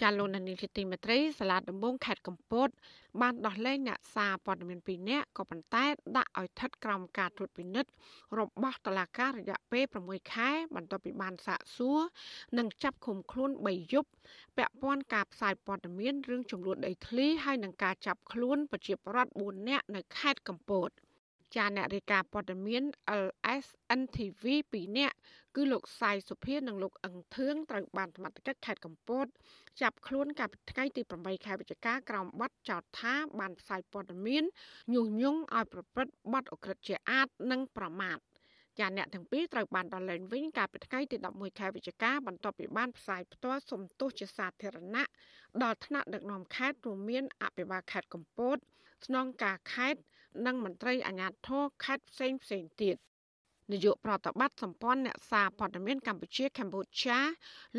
[0.00, 2.68] ចាលោកនានីជាទីមេត្រីសាលាដំបងខេត្តកំពត
[3.20, 5.84] បានដោះលែងអ្នកសារព័ត៌មាន2នាក់ក៏ប៉ុន្តែ
[6.16, 7.90] ដាក់ឲ្យស្ថិតក្រោមការត្រួតពិនិត្យ
[8.38, 12.00] របស់តុលាការរយៈពេល6ខែ បន្ទាប់ពីបានសាកសួរ
[12.58, 14.10] និងចាប់ឃុំខ្លួន3យប់
[14.56, 20.90] ពាក់ព័ន្ធការផ្សាយព័ត៌មានរឿងចំនួនដីធ្លីហើយនឹងការចាប់ខ្លួនប្រជាពលរដ្ឋ4នាក់នៅខេត្តកំពត
[21.56, 22.82] ចាអ្នករាយការណ៍ព័ត៌មាន
[23.24, 25.16] LSNTV 2នាក់
[25.56, 29.26] គឺលោកសាយសុភានិងលោកអឹងធឿងត្រូវបានសមត្ថកិច្ចខេត្តកំពត
[29.80, 34.44] ចាប់ខ្លួនកាលពីថ្ងៃទី8ខែវិច្ឆិកាក្រោមបទចោទថាបានផ្សាយព័ត៌មាន
[34.94, 38.18] ញុះញង់ឲ្យប្រព្រឹត្តបទអក្រិតជាអាតនិងប្រមាថ
[38.78, 45.04] ចាអ្នកទាំងពីរត្រូវបានដោះលែងវិញកាលពីថ្ងៃទី11ខែវិច្ឆិកាបន្ទាប់ពីបានផ្សាយផ្ទាល់សំទោសជាសាធារណៈ
[45.62, 48.56] ដល់ថ្នាក់ដឹកនាំខេត្តរួមមានអភិបាលខេត្តកំពត
[49.06, 50.00] ស្នងការខេត្ត
[50.46, 52.96] និងមន្ត្រីអាជ្ញាធរខេត្តផ្សេងផ្សេងទៀត
[53.72, 57.18] នាយកប្រតិបត្តិសម្ព័ន្ធអ្នកសារព័ត៌មានកម្ពុជាកម្ពុជា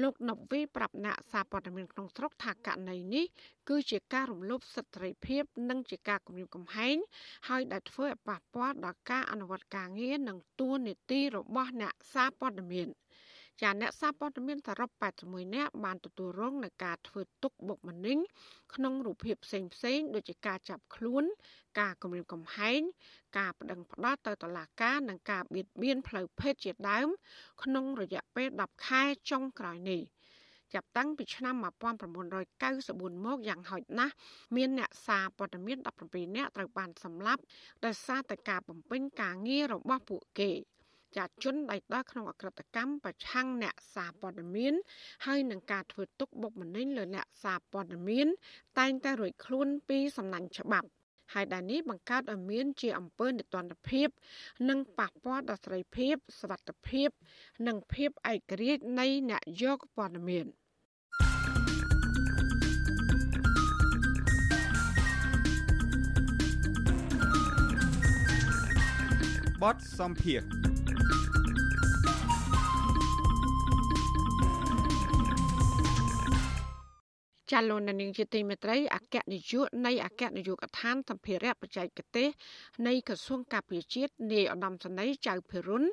[0.02, 3.26] លោកណូវីប្រាប់អ្នកសារព័ត៌មានក្នុងស្រុកថាករណីនេះ
[3.70, 6.96] គឺជាការរំលោភសិទ្ធិសេរីភាព និងជាការគំរាមកំហែង
[7.48, 12.90] ហើយដែលធ្វើឲ្យប៉ះពាល់ដល់ការអនុវត្តការងារនិងទួនាទីរបស់អ្នកសារព័ត៌មាន។
[13.62, 14.90] ចាអ្នកសារព័ត៌មានសរុប
[15.24, 18.18] 81នាក់បានទទួលរងនឹងការធ្វើទុកបុកម្នេញ
[18.76, 21.24] ក្នុងរូបភាពផ្សេងផ្សេងដូចជាការចាប់ខ្លួន
[21.80, 22.82] ការគំរាមកំហែង
[23.38, 27.08] ការប្តឹងផ្តល់ទៅតុលាការនិងការបៀតបៀនផ្លូវភេទជាដើម
[27.64, 30.02] ក្នុងរយៈពេល10ខែចុងក្រោយនេះ
[30.74, 34.14] ចាប់តាំងពីឆ្នាំ1994មកយ៉ាងហោចណាស់
[34.56, 35.78] មានអ្នកសារព័ត៌មាន
[36.08, 37.42] 17នាក់ត្រូវបានសម្លាប់
[37.86, 40.52] ដោយសារតែការបំពេញការងាររបស់ពួកគេ
[41.17, 44.75] ចាជនដៃដល់ក្នុងអក្រិតកម្មប្រឆាំងអ្នកសារព័ត៌មាន
[45.27, 48.27] ហើយនឹងការធ្វើទុកបុកម្នេញលើអ្នកសារព័ត៌មាន
[48.79, 50.89] តែងតែរួចខ្លួនពីសំណាញ់ច្បាប់
[51.33, 54.09] ហើយដែលនេះបង្កើតឲ្យមានជាអំពើនិទានភាព
[54.69, 57.09] និងប៉ះពាល់ដល់សេរីភាពសวัสดิភាព
[57.67, 60.47] និងភាពឯករាជ្យនៃអ្នកយកព័ត៌មាន
[69.63, 70.54] បទសំភារ
[77.52, 82.28] ចាលោកនាងជាទីមេត្រីអគ្គនាយកនៃអគ្គនាយកដ្ឋានសម្ភារៈបច្ចេកទេស
[82.88, 85.84] នៃក្រសួងការពារជាតិនាយឧត្តមសេនីយ៍ចៅភិរុន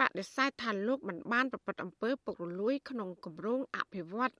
[0.00, 4.34] បដិសេធថាលោកមិនបានប្រព្រឹត្តអំពើពុករលួយក្នុងគម្រោងអភិវឌ្ឍ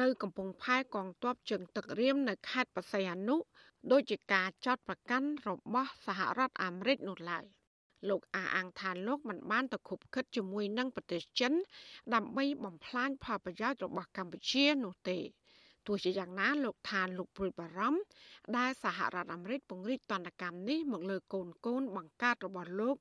[0.00, 3.36] នៅកំពង់ផែកងទ័ពជើងទឹករៀមនៅខេត្តបរសៃអនុ
[3.92, 7.44] ដោយជាការចោតប្រកាន់របស់សហរដ្ឋអាមេរិកនោះឡើយ
[8.08, 11.52] លោកអះអាងថាលោកមិនបានទៅខុបខិតជាមួយនឹងប្រទេសចិន
[12.14, 15.18] ដើម្បីបំផ្លាញផលប្រយោជន៍របស់កម្ពុជានោះទេ
[15.90, 18.00] ទោះជាយ៉ាងណាលោកថាលោកព្រួយបារម្ភ
[18.56, 22.96] ដែលសហរដ្ឋអាមេរិកពង្រីកទណ្ឌកម្មនេះមកលើកូនកូនបង្កើតរបស់លោក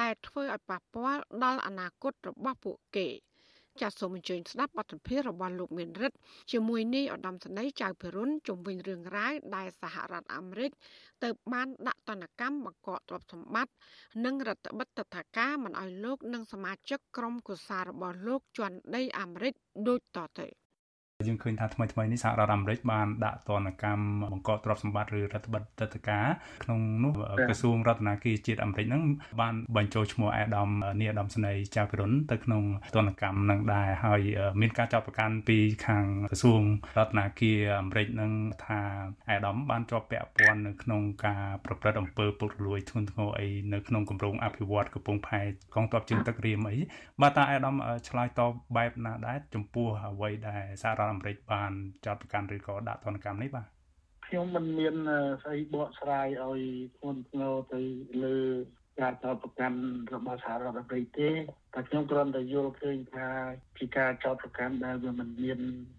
[0.00, 3.08] ដែលធ្វើឲ្យប៉ះពាល់ដល់អនាគតរបស់ពួកគេ
[3.80, 6.16] ចាសសូមអញ្ជើញស្ដាប់បទសម្ភាសន៍របស់លោកមានរិទ្ធ
[6.52, 10.70] ជាមួយនាយឧត្តមសេនីយ៍ចៅភិរុនជំវិញរឿងរ៉ាវដែលសហរដ្ឋអាមេរិក
[11.22, 13.72] ទៅបានដាក់ទណ្ឌកម្មបង្កកទ្រព្យសម្បត្តិ
[14.24, 19.54] និងរដ្ឋបិទតថាការមិនឲ្យលោក និងសមាជិកក្រុមគូសាររបស់លោកជន់ដីអាមេរិក
[19.88, 20.48] ដូចតទៅ។
[21.24, 26.26] យើងឃើញថាថ្មីថ្មីនេះសហរដ្ឋអាមេរិកបានដាក់ទណ្ឌកម្មបង្កកទ្រព្យសម្បត្តិឬរដ្ឋបិទទឹកតការ
[26.64, 27.12] ក្នុងនោះ
[27.48, 29.02] ក្រសួងរដ្ឋាភិបាលជាតិអាមេរិកហ្នឹង
[29.40, 30.68] បានបញ្ចូលឈ្មោះអេដាម
[31.00, 32.62] នីអាដាមស្នីចៅពិរុនទៅក្នុង
[32.94, 34.20] ទណ្ឌកម្មនឹងដែរហើយ
[34.60, 36.62] មានការចាប់ប្រកាន់ពីខាងក្រសួង
[36.96, 38.32] រដ្ឋាភិបាលអាមេរិកនឹង
[38.64, 38.80] ថា
[39.30, 45.40] អេដាមបានជាប់ពាក់ព័ន្ធនៅក្នុងការប្រព្រឹត្តអំពើពុករលួយធ្ងន់ធ្ងរអីនៅក្នុងគម្រោងអភិវឌ្ឍកំពង់ផែ
[45.74, 46.78] កងទ័ពជើងទឹករៀមអី
[47.22, 47.76] បាទតាអេដាម
[48.08, 51.72] ឆ្លើយតបបែបណាដែរចំពោះអ្វីដែលសហរដ្ឋអាមេរិកបាន
[52.06, 53.66] ចោទប្រកាន់ឬក៏ដាក់ទណ្ឌកម្មនេះបាទ
[54.26, 54.94] ខ្ញុំមិនមាន
[55.42, 56.60] ស្អីបកស្រាយឲ្យ
[56.96, 57.80] ធ្ងន់ធ្ងរទៅ
[58.24, 58.38] លើ
[59.00, 59.78] ការចោទប្រកាន់
[60.14, 61.30] របស់សហរដ្ឋអាមេរិកទេ
[61.74, 63.28] តែខ្ញុំគ្រាន់តែយល់ឃើញថា
[63.76, 65.58] ពីការចោទប្រកាន់ដែលវាមិនមាន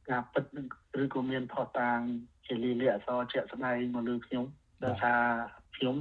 [0.10, 0.46] ការពិត
[1.02, 2.00] ឬក៏មានផុសតាង
[2.46, 4.46] ជាលិលាអក្សរជាក់ស្ដែងមកលើខ្ញុំ
[4.84, 5.22] ដោយសារ
[5.78, 5.98] ខ្ញុំ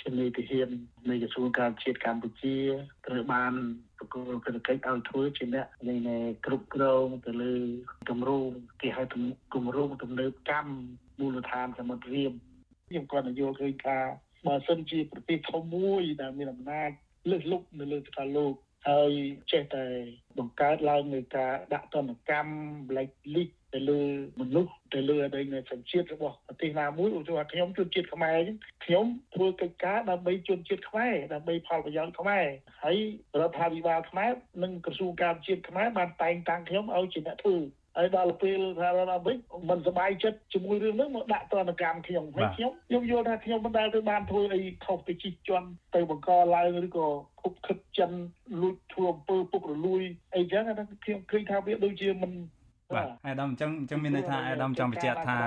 [0.00, 0.70] ជានីតិហ៊ាន
[1.10, 2.56] នៃក្រសួងការជាតិកម្ពុជា
[3.06, 3.52] ត្រូវបាន
[3.98, 6.16] ប្រគល់កិច្ចកិច្ចឲ្យធ្វើជាអ្នកនៃ
[6.46, 7.54] គ្រប់គ្រងទៅលើ
[8.08, 8.48] គម្រោង
[8.80, 9.02] គេហៅ
[9.54, 10.72] គម្រោងទំនើបកម្ម
[11.20, 12.32] មូលដ្ឋានសមុទ្ររៀម
[12.88, 13.98] ខ្ញុំគាត់នយោបាយឃើញថា
[14.46, 16.90] បើសិនជាប្រទេសធំមួយដែលមានអំណាច
[17.30, 18.54] លើសលប់នៅលើសកលលោក
[18.88, 19.10] ហើយ
[19.50, 19.84] ចេះតែ
[20.38, 22.52] បង្កើតឡើងនៃការដាក់ទណ្ឌកម្ម
[22.88, 24.02] blacklist ទៅលើ
[24.40, 32.46] មនុស្សទៅលើអីនៃសញ្ជាតិរបស់ប្រទេសណាមួយឧទាហរណ៍ខ្ញុំជនជាតិខ្មែរអញ្ចឹងខ្ញុំធ្វើកិច្ចការដើម្បីជនជាតិខ្មែរដើម្បីផលប្រយោជន៍ខ្មែរ
[32.84, 32.98] ហើយ
[33.40, 34.30] រដ្ឋាភិបាលខ្មែរ
[34.62, 37.56] និងក្រសួងការជាតិខ្មែរបានតែងតាំងខ្ញុំឲ្យជាអ្នកធ្វើ
[37.96, 39.38] ហើយដល់ពេលថារដ្ឋអាមេរិក
[39.70, 47.06] មិនសប្បាយចិត្តជាមួយរឿងហ្នឹងមកដាក់ទណ្ឌកម្មខ្ញុំហើយខ្ញុំខ្ញុំយល់ថាខ្ញុំមិនដែលទៅបានធ្វើអីខុសទៅជិះជាន់ទៅបង្កឡើងឬក៏
[47.42, 48.10] គប់ខិតចិន
[48.60, 50.02] លួចធ្វើអំពើពុករលួយ
[50.36, 52.32] អីចឹងហ្នឹងខ្ញុំឃើញថាវាដូចជាមិន
[52.95, 55.37] បាទអាដាមអញ្ចឹងអញ្ចឹងមានន័យថាអាដាមចង់បញ្ជាក់ថា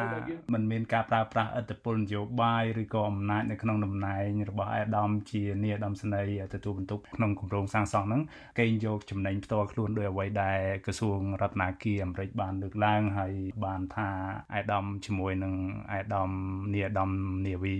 [0.52, 8.22] มันមានការប្រើប្រាស់ឥទ្ធិពលនយោបាយឬក៏អំណាចនៅក្នុងតំណែងរបស់អាដាមជានាយឧត្តមសេនីយ៍ទទួលបន្ទុកក្នុងគម្រោងសាងសង់ហ្នឹង
[8.58, 13.32] កេងយកចំណេញផ្ទាល់ខ្លួនដោយអ្វីដែលក្រសួងរដ្ឋាភិបាលអាមេរិកបានលើកឡើងហើយ
[13.64, 14.08] បានថា
[14.54, 15.54] អាដាមជាមួយនឹង
[15.92, 16.30] អាដាម
[16.74, 17.10] នាយឧត្តម
[17.46, 17.76] នាវី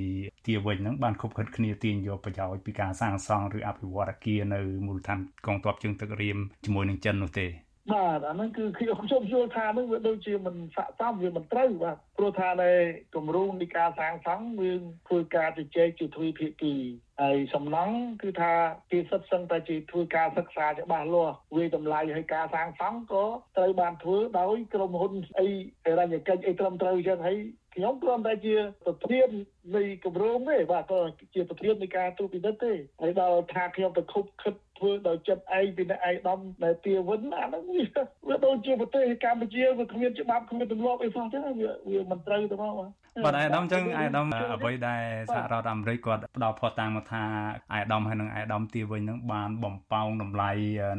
[0.46, 7.48] ទាវិញហ្នឹងបានខົບខិតគ្នាទាញយកប្រយោជន៍ពីការសាងសង់ឬអភិវឌ្ឍអគារនៅមូលដ្ឋានកងទ័ពជើងទឹករៀមជាមួយនឹងចិននោះទេ
[7.91, 12.71] បាទអាហ្នឹងគឺខ្ញុំខ្ញុំយល់ថាហ្នឹងវាដូចជាមិនស័ក្តិសមវាមិនត្រូវបាទព្រោះថានៅ
[13.15, 16.75] គម្រោងនៃការសាងសង់យើងធ្វើការជជែកជាទ្វេភាគី
[17.21, 18.53] ហើយសំណង់គឺថា
[18.91, 23.25] គេសិតសឹងតែជាធ្វើការសិក្សាច្បាស់លាស់វាតម្លៃឲ្យការសាងសង់ក៏
[23.57, 25.47] ត្រូវបានធ្វើដោយក្រុមហ៊ុនអី
[25.99, 27.37] រញ្ញកិច្ចអីត្រឹមត្រូវចឹងហើយ
[27.75, 29.29] ខ្ញុំគ្រាន់តែជាប្រធាន
[29.75, 30.99] នៃគម្រោងទេបាទក៏
[31.33, 37.83] ជាប្រធាននៃការត្រួតពិនិត្យទេហើយដល់ថាខ្ញុំទៅខុបខិត ធ្វើដោយចិត្តឯងពីអ្នកឯកឧត្តមដែលទាវិនអាហ្នឹងវា
[38.27, 41.51] វាដូចជាប្រទេសកម្ពុជាវាគ្មានច្បាប់គ្មានទម្លាប់អីសោះទេវា
[41.89, 42.73] វាមិនត្រូវទៅមក
[43.25, 45.03] បាទអាយដាមចឹងអាយដាមអ្វីដែល
[45.33, 47.23] សហរដ្ឋអាមេរិកគាត់ផ្ដល់ផុសតាំងមកថា
[47.73, 50.51] អាយដាមហើយនិងអាយដាមទាវិញនឹងបានបំផោងតម្លៃ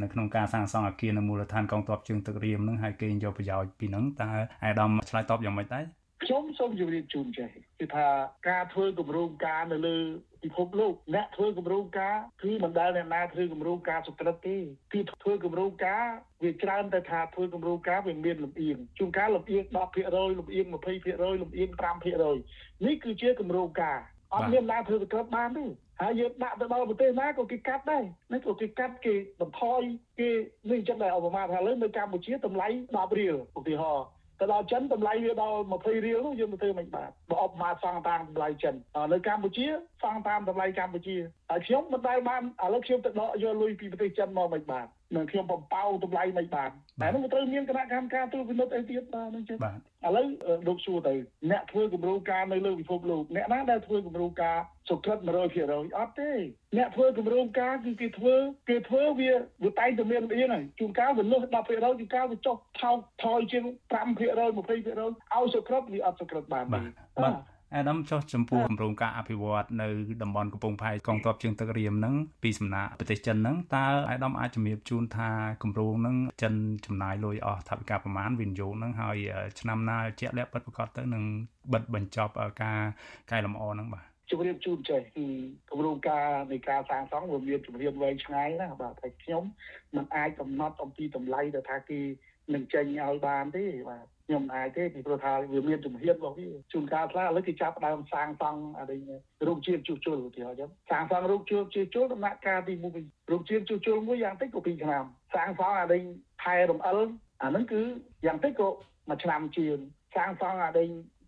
[0.03, 4.31] នៅក្នុងការសាងសង់អគារនៅមូលដ្ឋានកងទ័ពជើងទឹករៀមនឹងហើយគេយកប្រយោជន៍ពីនឹងតើ
[4.65, 5.85] អាយដាមឆ្លើយតបយ៉ាងម៉េចដែរ
[6.25, 7.49] ខ្ញុំសូមជម្រាបជូនចេះ
[7.81, 8.07] គឺថា
[8.49, 9.97] ការធ្វើគម្រោងការនៅលើ
[10.45, 14.57] ពិភពលោកអ្នកធ្វើគម្រោងការគឺមិនដែលអ្នកណាធ្វើគម្រោងការសុក្រិតទេ
[14.93, 16.05] គឺធ្វើគម្រោងការ
[16.45, 19.65] វាច្រើនតែថាធ្វើគម្រោងការវាមានលំអៀងជួនកាលលំអៀង
[19.99, 21.71] 10%លំអៀង20%លំអៀង
[22.29, 23.99] 5%នេះគឺជាគម្រោងការ
[24.35, 25.67] អត់មានណាធ្វើសុក្រិតបានទេ
[26.03, 29.81] ហើយយើងដាក់ទៅដល់ប្រទេសណាក៏គេកាត់ដែរនេះក៏គេកាត់គេបន្ថយ
[30.19, 30.31] គេ
[30.71, 34.07] នេះអញ្ចឹងដែរឧបមាថាលើនៅកម្ពុជាតម្លៃ10រៀលឧទាហរណ៍
[34.41, 38.75] ទៅដល់ចិនតម្លៃវាដល់20រៀលនោះយើងទៅធ្វើមិនបានបើអបមកសង់តាមតម្លៃចិន
[39.13, 39.67] នៅកម្ពុជា
[40.03, 41.17] សង់តាមតម្លៃកម្ពុជា
[41.51, 44.87] ហើយខ្ញុំមិនដែលបានឥឡូវខ្ញុំទៅដកយកលុយពីប្រទេសចិនមកមិនបាន
[45.17, 50.27] នឹងខ្ញុំបំពៅតម្លៃមិនបានតែនោះត្រូវមានគណៈកម្មការត្រួតពិនិត្យអីទៀតបាទនឹងចឹងឥឡូវ
[50.69, 51.15] លោកសួរទៅ
[51.51, 54.57] អ្នកធ្វើគម្រោងការនៅលើពិភពលោកអ្នកណាដែលធ្វើគម្រោងការ
[54.89, 55.19] សុក្រិត
[55.59, 56.33] 100%អត់ទេ
[56.77, 58.35] អ្នកធ្វើគម្រោងការគឺគេធ្វើ
[58.69, 59.31] គេធ្វើវា
[59.65, 64.41] វាតែងតែមានលៀងហើយជួនកាលវាលើស10%ជួនកាលវាចុះថោកថយជាង5% 20%
[65.37, 66.81] ឲ្យសុក្រិតវាអត់សុក្រិតបានទេ
[67.23, 67.35] បាទ
[67.75, 69.89] អាដាមចុះចំពោះគម្រោងការអភិវឌ្ឍនៅ
[70.23, 75.31] តំបន់កំពង់ផែកងទ័ពជើងទឹករៀមហ្នឹងពីសំណាក់ប្រទេសចិនហ្នឹងតើអាដាមអាចជំរាបជូនថា
[75.63, 76.55] គម្រោងហ្នឹងចិន
[76.87, 79.17] ចំណាយលុយអស់ថវិកាប្រមាណវិនិយោគហ្នឹងហើយ
[79.61, 81.25] ឆ្នាំណាជាក់លាក់ពិតប្រាកដទៅនឹង
[81.73, 82.79] បិទបញ្ចប់ការ
[83.31, 85.27] កែលម្អហ្នឹងបាទជំរាបជូនចេះគឺ
[85.71, 89.43] គម្រោងការនៃការសាងសង់វាមានជំរាបវែងឆ្ងាយណាបាទតែខ្ញុំ
[89.97, 92.01] មិនអាចកំណត់អំពីតម្លៃទៅថាគេ
[92.55, 98.99] នឹងចេញឲ្យបានទេបាទ ខ្ញុំអាចទេពីព្រោះថាវាមានជំហានរបស់វាជួនកាលខ្លះឥឡូវគេចាប់ដើមសាងសង់អី
[99.47, 105.05] រូបជាតិជួសជុលឧទាហរណ៍ចឹងសាងសង់រូបជាតិជួសជុលដំណាក់កាលទី1រូបជាតិជួសជុលមួយយ៉ាងតិចក៏2ឆ្នាំ
[105.35, 106.01] សាងសង់អី
[106.43, 106.99] ថែរំអិល
[107.43, 107.83] អាហ្នឹងគឺ
[108.27, 108.69] យ៉ាងតិចក៏
[109.09, 109.77] មួយឆ្នាំជាង
[110.17, 110.85] សាងសង់អី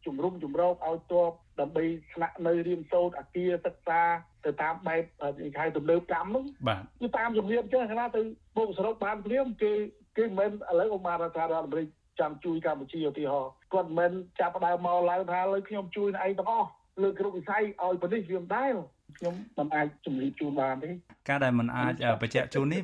[0.06, 1.84] ជំរុំជំរោគឲ្យតបដើម្បី
[2.14, 4.00] ស្នាក់នៅរៀនសូត្រអាគារសិក្សា
[4.44, 5.02] ទៅតាមបែប
[5.38, 8.22] គេហៅទំនើបកម្មហ្នឹងបាទគឺតាមជំនាញចឹងគេថាទៅ
[8.56, 9.72] ពុកសរុបបានព្រាមគេ
[10.16, 11.86] គេមិនឥឡូវអង្គការរដ្ឋាភិបាលអាមេរិក
[12.20, 16.70] ចាំជួយកម្ពុជាឧទាហរណ៍គាត់មិនចាប់ដើមមកឡើងថាលើខ្ញុំជួយឯងទាំងអស់
[17.02, 18.74] លើគ្រប់វិស័យឲ្យប្រទេសវាមិនដែល
[19.18, 20.90] ខ្ញុំមិនអាចជំរាបជូនបានទេ
[21.28, 21.92] ការដែលមិនអាច
[22.22, 22.82] បញ្ជាក់ជូននេះ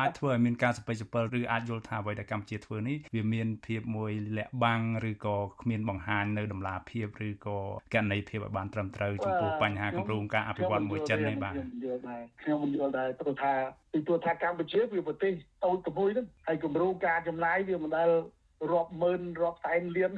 [0.00, 7.58] អាចធ្វើឲ្យមានការសពេចសពិលឬអាចយល់ថាអ្វីដែលកម្ពុជាធ្វើនេះវាមានភាពមួយលាក់បាំងឬក៏គ្មានបង្ហាញនៅដំណាភាពឬក៏
[7.94, 13.54] កណន័យភាពឲ្យបានត្រឹមត្រូវចំពោះបញ្ហាគម្រោងការអភិវឌ្ឍមួយចិននេះបាទខ្ញុំយល់ដែរខ្ញុំមិនយល់ដែរព្រោះថា
[13.92, 15.32] ពីព្រោះថាកម្ពុជាវាប្រទេស
[15.64, 18.08] តូចក្មួយហ្នឹងហើយគម្រោងការចំណាយវាមិនដែល
[18.71, 20.11] រាប់ម៉ឺនរាប់សែនលាន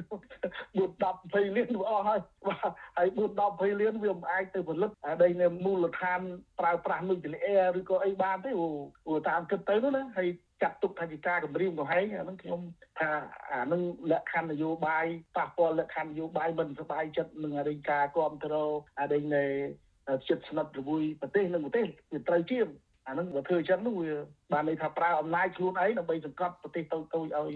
[0.78, 0.88] 10
[1.32, 4.90] 20លានវាអស់ហើយបាទហើយ4 10 20លានវាមិនអាចទៅផលិត
[5.22, 6.20] ដីនៅមូលដ្ឋាន
[6.60, 10.28] ប្រើប្រាស់នុយក្លេអ៊ែរឬក៏អីបានទេព្រោះតាមគិតទៅនោះណាហើយ
[10.62, 12.60] ចាត់ទុកថាជាការគម្រាមកំហែងអានឹងខ្ញុំ
[12.98, 13.10] ថា
[13.52, 19.44] អានឹងលក្ខខណ្ឌនយោបាយប៉ះពាល់លក្ខខណ្ឌនយោបាយមិនសบายចិត្តនឹងអរិញការគ្រប់គ្រងអរិញនៃ
[20.28, 22.66] ចិត្តស្និទ្ធជាមួយប្រទេសនិងប្រទេសវាត្រូវជាង
[23.07, 24.13] អានឹងបើធ្វើអញ្ចឹងនោះវា
[24.53, 27.51] បានន័យថាប្រើអំណាចខ្លួនឯងដើម្បីសង្កត់ប្រទេសតូចតូចឲ្យ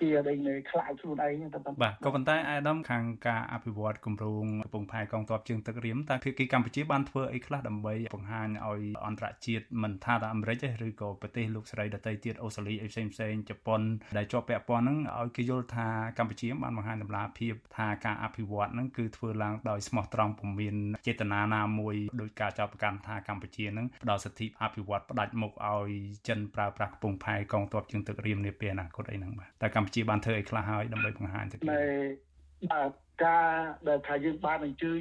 [0.00, 0.38] គេដែល
[0.70, 13.80] ខ្លាចខ្លួនឯងទៅបាទក៏ប៉ុន្តែអាដាមខាងការអភិវឌ្ឍគម្រោងកំពង់ផែកងទ័ពជើងទឹករៀមតើភាគីកម្ពុជាបានធ្វើអីខ្លះដើម្បីបង្ហាញឲ្យអន្តរជាតិមិនថាតែអាមេរិកទេឬក៏ប្រទេសលោកស្រីដទៃទៀតអូស្ត្រាលីអីផ្សេងផ្សេងជប៉ុន
[14.16, 15.88] ដែលជាប់ពាក់ព័ន្ធហ្នឹងឲ្យគេយល់ថា
[16.18, 20.76] កម្ពុជាបានបង្ហាញតម្លាភាពថាការអភិវឌ្ឍហ្នឹងគឺធ្វើឡើងដោយស្មោះត្រង់ពុំមាន
[21.06, 25.90] ចេតនាណាមួយដោយការចោទប្រកាន់ថាកម្ពុជាហ្នឹងផ្ដល់សិទ្ធិអភិវឌ្ឍផ្ដាច់មុខឲ្យ
[26.28, 32.92] ចិនប្រើប្រាស់កំពង់ផែកងទ័ពជើងទឹករៀមនាពេលអនាគតអីហ្នឹងបាទតែកម្ពុជាបានធ្វើអីខ្លះហើយដើម្បីបង្ហាញទៅគេបាទ
[33.24, 33.48] ការ
[33.88, 35.00] ដែលថាយើងបានអញ្ជើញ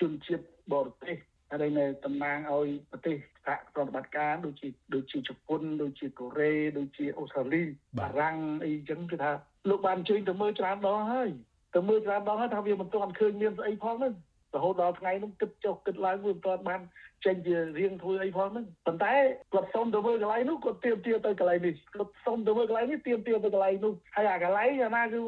[0.00, 1.16] ជនជាតិបរទេស
[1.50, 3.16] ហើយនៅតំណាងឲ្យប្រទេស
[3.46, 7.62] សហប្រតិបត្តិការដូចជាដូចជាជប៉ុនដូចជាកូរ៉េដូចជាអូស្ត្រាលី
[7.98, 9.32] បារាំងអីចឹងគឺថា
[9.70, 11.30] លោកបានអញ្ជើញទៅមើលច្រើនដងហើយ
[11.74, 14.14] ទៅមើលច្រើនដងហើយថាវាមិនទាន់ឃើញមានស្អីផងហ្នឹង
[14.54, 16.80] រហូតដល់ថ្ងៃនោះគិតចុះគិតឡើងវាមិនទាន់បាន
[17.26, 19.12] ចេញជារៀងធ្វើអីផងហ្នឹងប៉ុន្តែ
[19.52, 25.20] គាត់សុំទៅមើលកន្លែងនោះគាត់ទៀមទាទៅកន្លែងនេះគាត់សុំទៅមើលកន្លែងនេះទៀមទាទៅកន្លែងនោះហើយអាកន្លែងអាណាគឺ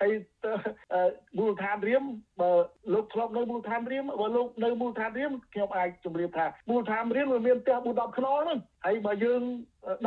[0.00, 0.12] ហើយ
[1.38, 2.04] មូលដ្ឋានរៀម
[2.40, 2.50] បើ
[2.94, 9.42] លោកធ្លាប់នៅមូលដ្ឋានរៀមបើលោកនៅមូលដ្ឋានរៀមខ្ញុំអាចជម្រាបថាមូលដ្ឋានរៀមវាមានផ្ទះ4 10ខ្នងហ្នឹងហើយបើយើង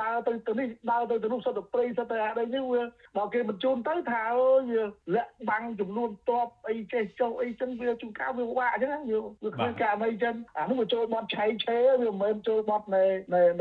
[0.01, 2.81] ដើរទៅទៅនេះដើរទៅទៅនោះសុទ្ធតែព្រៃសុទ្ធតែអានេះវា
[3.17, 4.73] ដល់គេបញ្ជូនទៅថាអើយ
[5.15, 13.03] លាក់បាំងចំនួនតបអីចេះចុះអីចឹងវាជួនកាលវាពិបាកអញ្ចឹងវាវាគ្មានការអីចឹងអានោះវាចូលបត់ឆៃឆេវាមិនមែនចូលបត់នៃ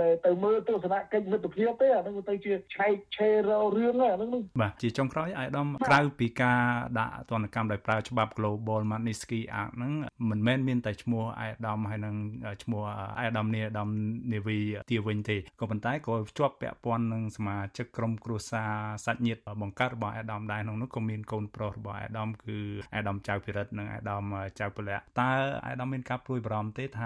[0.00, 2.86] នៃទៅមើលទស្សនកិច្ចមិត្តភាពទេអានោះទៅជាឆៃ
[3.16, 6.60] ឆេររឿងអានោះបាទជាចុងក្រោយអាយដាមក្រៅពីការ
[6.98, 9.92] ដាក់ទណ្ឌកម្មដោយប្រើច្បាប់ Global Magnitsky Act ហ្នឹង
[10.30, 12.16] មិនមែនមានតែឈ្មោះអាយដាមហើយនឹង
[12.62, 12.82] ឈ្មោះ
[13.18, 13.88] អាយដាមនីអាដាម
[14.32, 14.58] នាវី
[14.90, 18.72] ទាវិញទេក៏ប៉ុន្តែក៏ជាប់ពាក់ព័ន្ធនឹងសមាជិកក្រុមគ្រួសារ
[19.04, 22.58] សាច់ញាតិបង្កើតរបស់អាដាមដែរក្នុងនោះក៏មានកូនប្រុសរបស់អាដាមគឺ
[22.94, 24.22] អាដាមចៅពិរិតនិងអាដាម
[24.60, 25.30] ចៅពលៈតើ
[25.66, 27.00] អាដាមមានការព្រួយបារម្ភទេថ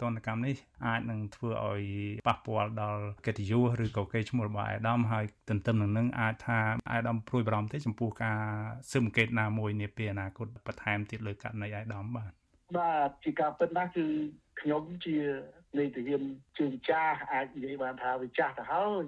[0.00, 1.84] ទណ្ឌកម្មនេះអាចនឹងធ្វើឲ្យ
[2.28, 6.58] ប៉ះពាល់ដល់កិត្តិយសឬក៏កេរ្តិ៍ឈ្មោះរបស់អាដាមហើយទន្ទឹមនឹងនឹងអាចថា
[6.92, 8.40] អាដាមព្រួយបារម្ភទេចំពោះការ
[8.90, 12.30] ស៊ើបអង្កេតណាមួយនាពេលអនាគតបន្ថែមទៀតលើករណីអាដាមបាទ
[12.78, 14.06] បាទជាការពិតណាស់គឺ
[14.60, 15.16] ខ្ញុំជា
[15.78, 16.22] នៃទាហាន
[16.58, 19.04] ជើងចាស់អាចនិយាយបានថាវាចាស់ទៅហើយ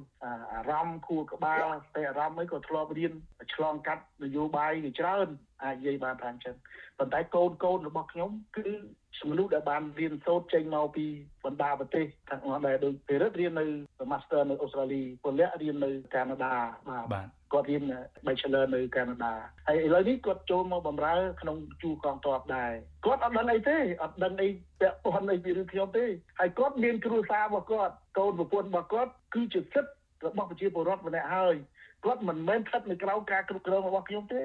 [0.55, 3.13] អារម្មណ៍ខួរក្បាលតែអារម្មណ៍អីក៏ធ្លាប់រៀន
[3.55, 5.29] ឆ្លងកាត់នយោបាយជាច្រើន
[5.65, 6.57] អាចនិយាយបានថាអញ្ចឹង
[6.99, 8.69] ប៉ុន្តែកូនកូនរបស់ខ្ញុំគឺ
[9.31, 11.07] មនុស្សដែលបានរៀនសូត្រចេញមកពី
[11.45, 13.67] បណ្ដាប្រទេសទាំងអស់ដែលដូចពេរិតរៀននៅ
[14.13, 16.55] Master នៅអូស្ត្រាលីពលៈរៀននៅកាណាដា
[17.13, 17.83] បាទគាត់រៀន
[18.27, 19.35] Bachelor នៅកាណាដា
[19.69, 22.73] ហើយឥឡូវនេះគាត់ចូលមកបម្រើក្នុងជួរកងទ័ពដែរ
[23.05, 24.49] គាត់អត់ដឹងអីទេអត់ដឹងអី
[24.81, 26.07] ពាក់ព័ន្ធអីពីរឿងខ្ញុំទេ
[26.39, 29.93] ហើយគាត់មានគ្រួសាររបស់គាត់កូនប្រពន្ធរបស់គាត់គឺជាសិទ្ធិ
[30.27, 31.55] របស់ប្រជាពលរដ្ឋម្នាក់ហើយ
[32.05, 34.45] គាត់មិនមែនស្ថិតនៅក្រៅការគ្រប់គ្រងរបស់ខ្ញុំទេ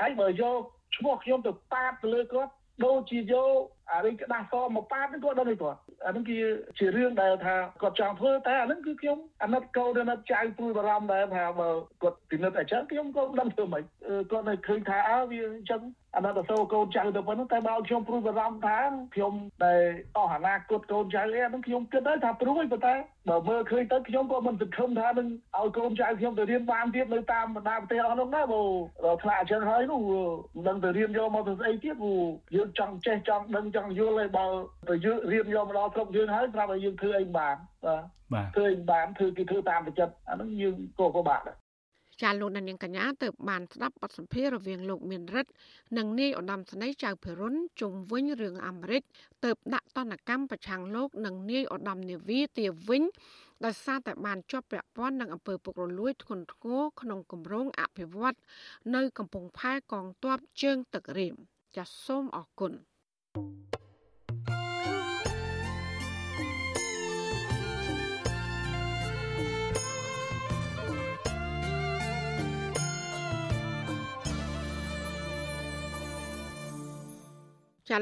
[0.00, 0.60] ហើយបើយក
[0.96, 2.52] ឈ្មោះខ្ញុំទៅប៉ាតទៅលើគាត់
[2.84, 3.52] ដូចជាយក
[3.92, 6.38] អានេះក្តាស់សមកប៉ាតហ្នឹងគាត់ដឹងទេគាត់អាហ្នឹងគឺ
[6.78, 11.68] ជារឿងដែលថាគាត់ចង់ធ្វើតែអាហ្នឹងគឺខ្ញុំអាណិតកូនអាណិតចៅព្រួយបារម្ភដែរថាបើ
[12.02, 13.84] គាត់ពិនិត្យអញ្ចឹងខ្ញុំក៏មិនដឹងធ្វើម៉េច
[14.30, 15.82] គាត់នៅឃើញថាអើវាអញ្ចឹង
[16.16, 18.78] អាណិតសូកូនចៅទៅប៉ុណ្ណឹងតែបើខ្ញុំព្រួយបារម្ភថា
[19.14, 19.32] ខ្ញុំ
[19.64, 19.82] ដែល
[20.16, 22.94] អស់អនាគតកូនចៅអីអាហ្នឹងខ្ញុំគិតដែរថាព្រួយប៉ុន្តែ
[23.28, 25.28] បើមើលឃើញទៅខ្ញុំក៏មិនសង្ឃឹមថានឹង
[25.58, 28.62] ឲ្យកូនចៅខ្ញុំទៅរៀនបានទៀតនៅតាមបណ្ដាប្រទេសអស់នោះណាបើ
[29.04, 30.00] ដល់ថ្នាក់អញ្ចឹងហើយនោះ
[30.66, 32.20] មិនទៅរៀនយកមកទៅស្អីទៀតព្រោះ
[32.56, 34.44] យើងចង់ចេះចង់ដឹងចង់យល់ហើយបើ
[34.88, 37.56] ទៅយើងរៀនយកមកដល់ស្រុកយើងហើយប្រាប់ឲ្យយើងធ្វើអីបាន
[38.32, 41.56] បាទធ្វើអីបានធ្វើគេធ្វើតាមប្រចិត្តអានោះយើងក៏ពិបាកដែរ
[42.22, 45.50] ចាលោកនាងកញ្ញាទៅបានស្ដាប់បទសម្ភាសន៍រវាងលោកមានរិទ្ធ
[45.98, 49.02] និងនាយឧត្តមស្នេហ៍ចៅភិរុនជុំវិញរឿងអាមេរិក
[49.44, 53.02] ទៅដាក់តនកម្មប្រឆាំងលោកនិងនាយឧត្តមនាវីទាវិញ
[53.64, 58.36] ដោយសារតែបានជាប់ពាក់ព័ន្ធនឹងអំពើពុករលួយធ្ងន់ធ្ងរក្នុងគម្រោងអភិវឌ្ឍ
[58.94, 61.34] នៅកំពង់ផែកងទ័ពជើងទឹករៀម
[61.76, 62.89] ចាសសូមអរគុណ thank you ចា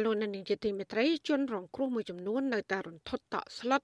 [0.05, 3.83] លោកនាងជាទីមេត្រីជនរងគ្រោះមួយចំនួននៅតែរន្ធត់តក់ស្លុត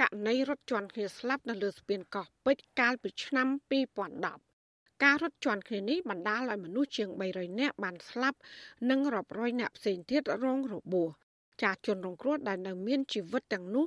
[0.00, 4.55] ករណីរត់ជន់គ្នាស្លាប់នៅលើស្ពានកោះពេជ្រកាលពីឆ្នាំ2010
[5.04, 8.38] ការរត់ជន់គ្នានេះបណ្ដាលឲ្យមនុស្សជាង300នាក់បានស្លាប់
[8.90, 11.10] និងរាប់រយនាក់ផ្សេងទៀតរងរបួស
[11.62, 13.84] ចាស់ជនរងគ្រោះដែលនៅមានជីវិតទាំងនោះ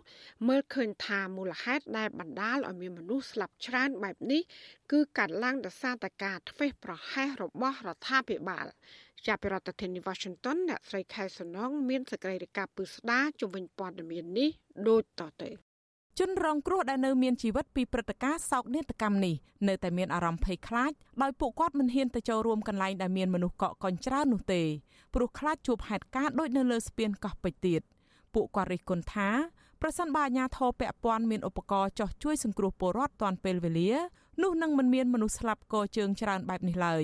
[0.48, 4.42] មើលឃើញថាមូលហេតុដែលបណ្ដាលឲ្យមានមនុស្សស្លាប់ច្រើនបែបនេះ
[4.92, 8.66] គឺកាត់ឡើងដោយសារតែការធ្វេសប្រហែសរបស់រដ្ឋាភិបាល
[9.28, 14.50] ចាប់ពីរដ្ឋធានី Washington អ្នកស្រីខែសំណងមានសេចក្តីរាយការណ៍ពឹស្ដាជំវិញព័ត៌មាននេះ
[14.88, 15.69] ដូចតទៅ
[16.20, 19.36] ជនរងគ្រោះដែលនៅមានជីវិតពីព្រឹត្តិការណ៍សោកនាដកម្មនេះ
[19.68, 20.92] នៅតែមានអារម្មណ៍ភ័យខ្លាច
[21.22, 24.62] ដោយពួកគាត់មិនហ៊ានទៅចូលរួមកន្លែងដែលមានមនុស្សកកកញ្ច្រើននោះទេ
[25.14, 27.82] ព្រោះខ្លាចជួបហេតុការណ៍ដូចនៅលើស្ពានកោះពេជ្រទៀត
[28.34, 29.30] ពួកគាត់រិះគន់ថា
[29.82, 33.92] ប្រសិនបើអាជ្ញាធរពាក់ព័ន្ធមានឧបករណ៍ចោះជួយសង្គ្រោះពលរដ្ឋទាន់ពេលវេលា
[34.42, 37.04] នោះនឹងមិនមានមនុស្សស្លាប់កជើងច្រើនបែបនេះឡើយ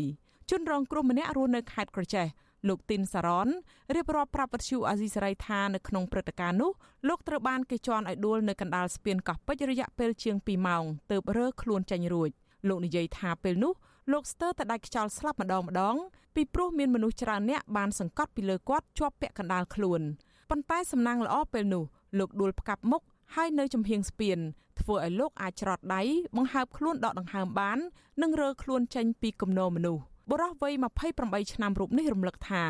[0.49, 2.28] ជនរងគ្រោះម្នាក់រស់នៅខេត្តក្រចេះ
[2.68, 3.49] លោកទីនសារ៉ន
[3.95, 6.72] រៀបរាប់ប្រាប់វិទ្យុអាស៊ីសេរីថានៅក្នុងព្រឹត្តិការណ៍នោះ
[7.07, 12.30] លោកត្រូវបានគេជន់ឲ្យដួលនៅកណ្ដាលស្ពានកោះពេជ្ររយៈពេលជាង2ម៉ោងទើបរើខ្លួនចេញរួច
[12.68, 13.74] លោកនិយាយថាពេលនោះ
[14.11, 15.95] លោកស្ទើរតែដាច់ខ្យល់ស្លាប់ម្ដងម្ដង
[16.36, 20.01] ពីព្រោះមានមនុស្សច្រើនអ្នកបានសង្កត់ពីលើគាត់ជាប់ពាក់កណ្ដាលខ្លួន
[20.49, 21.84] ប៉ុន្តែសំណាងល្អពេលនោះ
[22.20, 23.01] លោកដួលផ្កាប់មុខ
[23.36, 24.38] ហើយនៅចំហៀងស្ពាន
[24.80, 26.01] ធ្វើឲ្យលោកអាចច្រត់ដៃ
[26.36, 27.78] បង្ហើបខ្លួនដកដង្ហើមបាន
[28.22, 30.73] និងរើខ្លួនចេញពីគំនរមនុស្ស បុរសវ័យ
[31.13, 32.63] 28ឆ្នាំរូបនេះរំលឹកថា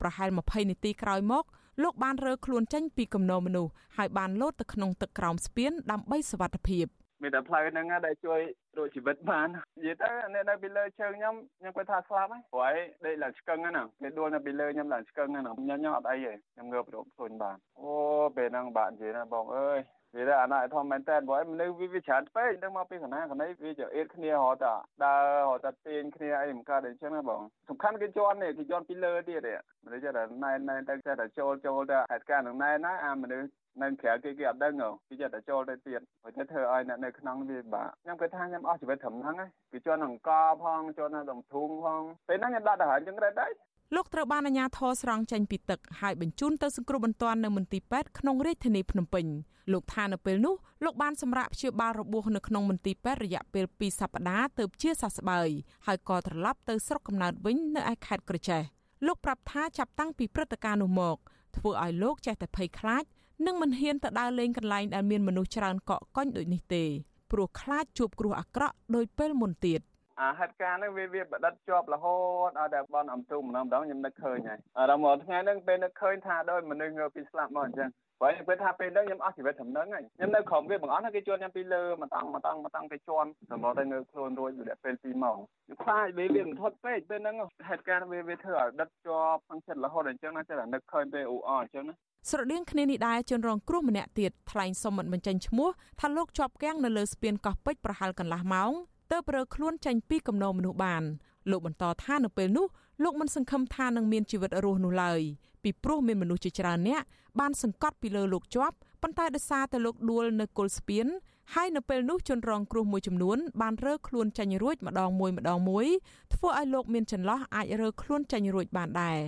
[0.00, 1.44] ប្រហែល20នាទីក្រោយមក
[1.82, 6.86] លោកបានរើខ្លួនចេញពីគំនរមនុស្សហើយបានលោតទៅក្នុងទឹកក្រោមស្ពានដើម្បីសុវត្ថិភាព
[7.22, 8.40] មានតែផ្លូវហ្នឹងដែលជួយ
[8.76, 9.48] រួចជីវិតបាន
[9.78, 12.76] និយាយទៅអ្នកនៅពីលើជើងខ្ញុំខ្ញុំគាត់ថាស្លាប់ហើយព្រោះឯង
[13.06, 17.90] ដេកឡើងឆ្កឹងហ្នឹងគេដួលនៅពីលើខ្ញុំឡើងឆ្កឹងហ្នឹងខ្ញុំខ្ញុំអត់អីទេខ្ញុំងើបរកខ្លួនបានអូ
[18.36, 19.78] ពេលហ្នឹងបាក់និយាយណាបងអើយ
[20.14, 29.54] វាទៅអាណត្តិធំមែនតើបើមនុស្សវាវាច្រើនពេកដឹងមកពីកណាកណីវាចអៀតគ្នារត់តាដើររត់តាទាញគ្នាអីមិនកើតអីចឹងណាបងសំខាន់គេជន់នេះគេជន់ពីលើទៀតទេ
[29.84, 33.48] មនុស្សចេះតែណែនណែនទៅចេះតែចូលចូលទៅហេតុការណ៍នឹងណែនណាអាមនុស្ស
[33.82, 34.74] នៅក្រៅគេគេអត់ដឹង
[35.08, 39.36] គេចេះតែចូលទៅទៀតបើទៅធ្វើឲ្យអ្នកនៅក្នុងវាបាក់ខ្ញុំគិតថាខ្ញុំអស់ជីវិតត្រឹមហ្នឹង
[39.72, 43.50] គេជន់អង្ករផងជន់ដល់ធុងផងពេលហ្នឹងខ្ញុំដាក់ទៅហើយចឹងរ៉េតដែរ
[43.94, 49.26] លោកត្រូវបានអាជ្ញាធរស្រង់ចេញពីទឹកហើយបញ្ជូនទៅសង្គ្រោះបន្ទាន់នៅមន្ទីរពេទ្យក្នុងរាជធានីភ្នំពេញ
[49.72, 50.54] លោកថានៅពេលនោះ
[50.84, 55.48] លោកបានសម្រាកព្យាបាលរបួសនៅក្នុងមន្ទីរពេទ្យរយៈពេល2សប្តាហ៍ទើបជាសះស្បើយ
[55.86, 58.62] ហើយក៏ត្រឡប់ទៅស្រុកកំណើតវិញនៅឯខេត្តក្រចេះ
[59.06, 61.16] លោកប្រាប់ថាចាប់តាំងពីព្រឹត្តិការណ៍នោះមក
[61.56, 63.04] ធ្វើឲ្យលោកចេះតែភ័យខ្លាច
[63.46, 66.84] និងមិនហ៊ានទៅដើរលេងកន្លែងដែលមានមនុស្សច្រើនកកកុញដូចនេះទេ
[67.30, 69.80] ព្រោះខ្លាចជួបគ្រោះអាក្រក់ដោយពេលមុនទៀត
[70.20, 72.16] អាហេតុការណ៍ហ្នឹងវាវាបដិទ្ធជាប់រហូ
[72.48, 77.90] តឲ្យតែបនអំទុំម្ដងម្ដងខ្ញុំនឹកឃើញហើយអារម្មណ៍ថ្ងៃហ្នឹងពេលនឹកឃើញថាដោយមនុស្សងើពីស្លាប់មកអញ្ចឹង
[78.20, 87.36] ព្រោះខ្ញុំគិតថាពេលហ្នឹងខ្ញុំអស់ជីវិតត្រឹមហ្នឹងហើយខ្ញុំនៅក្រុមវាបងអស់គេជួនខ្ញុំពីលើមកតង់មកតង់មកតង់គេជួនសម្រាប់តែងើខ្លួនរួចរយៈពេល2ម៉ោងខ្ញុំខ្លាចវាវាមិនថត់ពេកពេលហ្នឹង
[87.68, 91.94] ហេតុការណ៍វាវាធ្វើឲ្យដិតជាប់ក្នុងចិត្តរហូតអញ្ចឹងណាចេះតែនឹកឃើញពេលអ៊ូអអញ្ចឹងណា
[92.30, 95.68] ស្រដៀងគ្នានេះដែរជនរងគ្រោះម្នាក់ទៀតថ្លែងសុំមិនបញ្ចេញឈ្មោះ
[96.00, 98.72] ថាលោកជាប់គាំងនៅលើស្ពានកោះពេជ្រប្រហែលកន្លះម៉ោង
[99.10, 101.02] ទើបរើខ្លួនចេញពីគំនរមនុស្សបាន
[101.50, 102.66] លោកបន្តថានៅពេលនោះ
[103.02, 105.20] លោកមិនសង្ឃឹមថានឹងមានជីវិតរស់នោះឡើយ
[105.62, 107.02] ពីព្រោះមានមនុស្សជាច្រើនអ្នក
[107.40, 111.06] បានសង្កត់ពីលើលោកជាប់ប៉ុន្តែដោយសារតែលោកដួលនៅគល់ស្ពាន
[111.54, 115.86] ហើយនៅពេលនោះជនរងគ្រោះមួយចំនួនបានរើខ្លួនចេញរួចម្ដងមួយម្ដងមួយ
[116.34, 119.18] ធ្វើឲ្យលោកមានចន្លោះអាចរើខ្លួនចេញរួចបានដែរ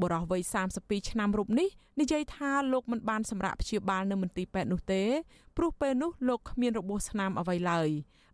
[0.00, 0.40] បុរសវ័យ
[0.76, 1.68] 32ឆ្នាំរូបនេះ
[2.00, 5.02] និយាយថាលោកមិនបានសម្រាកព្យាបាលនៅមន្ទីរពេទ្យនោះទេ
[5.56, 7.88] ព្រោះពេលនោះលោកគ្មានរបួសស្នាមអ្វីឡើយ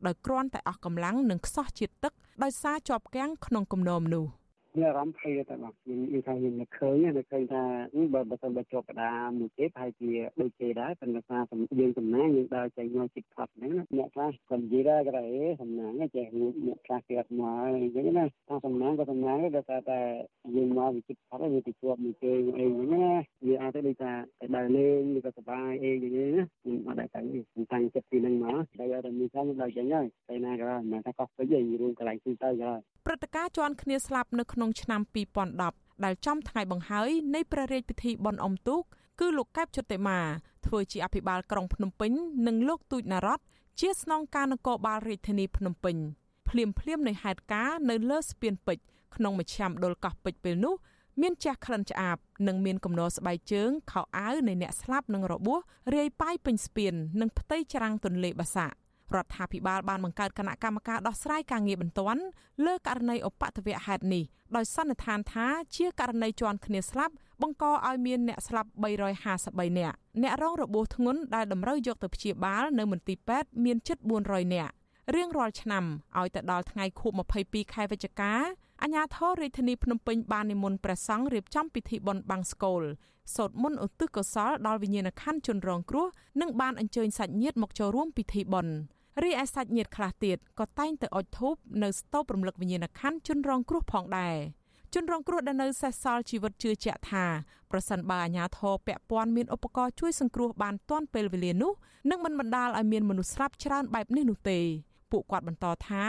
[0.06, 4.30] ដោយគ្រាន់តែអស់កម្លាំងនិងខ្សោះជាតិទឹកដោយសារជាប់គាំងក្នុងគំនរមនុស្ស
[4.76, 7.62] មានអារម្មណ៍ភ័យតែមកយើងនិយាយថាយើងនឹកឃើញនឹកឃើញថា
[8.14, 11.38] បើបើសិនបើជាប់កដាមួយទេប្រហែលជាដូចគេដែរប៉ុន្តែថា
[11.80, 16.24] យើងសំណាងយើងដើរចេញមកជិតផាត់ហ្នឹងណាអ្នកខ្លះគាត់និយាយដែរគាត់អេសំណាងចេះ
[16.66, 20.00] អ្នកខ្លះគេអត់មកអញ្ចឹងណាថាសំណាងក៏សំណាងដែរតែតែ
[20.56, 23.14] យើងមកវិជិតផាត់វាទៅជាប់មួយគេអីអញ្ចឹងណា
[23.46, 24.12] វាអាចទៅដូចថា
[29.96, 32.72] ហើយតែណាក៏មិនថាកោះពេជ្រឯងរួនកន្លែងទីទៅក៏
[33.06, 35.00] ព្រឹត្តិការណ៍ជន់គ្នាស្លាប់នៅក្នុងឆ្នាំ
[35.52, 38.82] 2010ដែលចំថ្ងៃបង្ហើយនៃព្រះរាជពិធីបុណ្យអុំទូក
[39.20, 40.18] គឺលោកកែបជុតិមា
[40.66, 42.12] ធ្វើជាអភិបាលក្រុងភ្នំពេញ
[42.46, 43.40] និងលោកទូចណារ៉ត
[43.80, 45.96] ជាស្នងការនគរបាលរាជធានីភ្នំពេញ
[46.48, 48.84] ភ្លាមភ្លាមនៃហេតុការណ៍នៅលើស្ពានពេជ្រ
[49.16, 50.74] ក្នុងមជ្ឈមណ្ឌលកោះពេជ្រពេលនោះ
[51.22, 52.16] មានចាស់ក្លិនឆ្អាប
[52.48, 55.60] និងមានគំនរស្បែកជើងខោអាវនៃអ្នកស្លាប់និងរបួស
[55.94, 58.76] រាយប៉ាយពេញស្ពាននិងផ្ទៃច្រាំងទន្លេបាសាក់
[59.14, 62.22] រដ្ឋាភិបាលបានបង្កើតគណៈកម្មការដោះស្រាយការងារបន្ទាន់
[62.66, 64.24] លើករណីឧបទ្ទវហេតុនេះ
[64.56, 65.46] ដោយសន្និដ្ឋានថា
[65.76, 74.72] ជាករណីជន់គ្នាស្លាប់បង្កឲ្យមានអ្នកស្លាប់353នាក់អ្នករងរបួសធ្ងន់ដែលតម្រូវយកទៅព្យាបាលនៅមន្ទីរពេទ្យមានជិត400នាក់
[75.14, 75.84] រៀងរាល់ឆ្នាំ
[76.18, 77.12] ឲ្យទៅដល់ថ្ងៃខួប
[77.44, 78.32] 22ខែវិច្ឆិកា
[78.82, 82.82] អាជ្ញាធររាជធានីភ្នំពេញបាននិមន្តព្រះសង្ឃរៀបចំពិធីបុណ្យបង្សុកូល
[83.34, 86.06] សូត្រមន្តឧទ្ទិសកុសលដល់វិញ្ញាណក្ខន្ធជនរងគ្រោះ
[86.40, 88.74] និងបានអញ្ជើញសាច់ញាតិមកចូលរួមពិធីបុណ្យ
[89.22, 94.36] រីឯសាច់ញាតិខ្លះទៀតក៏តែងទៅអុជធូបនៅស្តុបរំលឹកវិញ្ញាណក្ខន្ធជនរងគ្រោះផងដែរ
[94.94, 97.24] ជនរងគ្រោះដែលនៅសេសសល់ជីវិតជឿជាក់ថា
[97.70, 101.72] ប្រសិនបើអាជ្ញាធរពាក់ព័ន្ធមានឧបករណ៍ជួយសង្គ្រោះបានទាន់ពេលវេលានោះ
[102.10, 104.60] នឹងមិនបណ្ដាលឲ្យមានមនុស្សស្លាប់ច្រើនបែបនេះនោះទេ
[105.10, 106.04] ពួកគាត់បន្តថា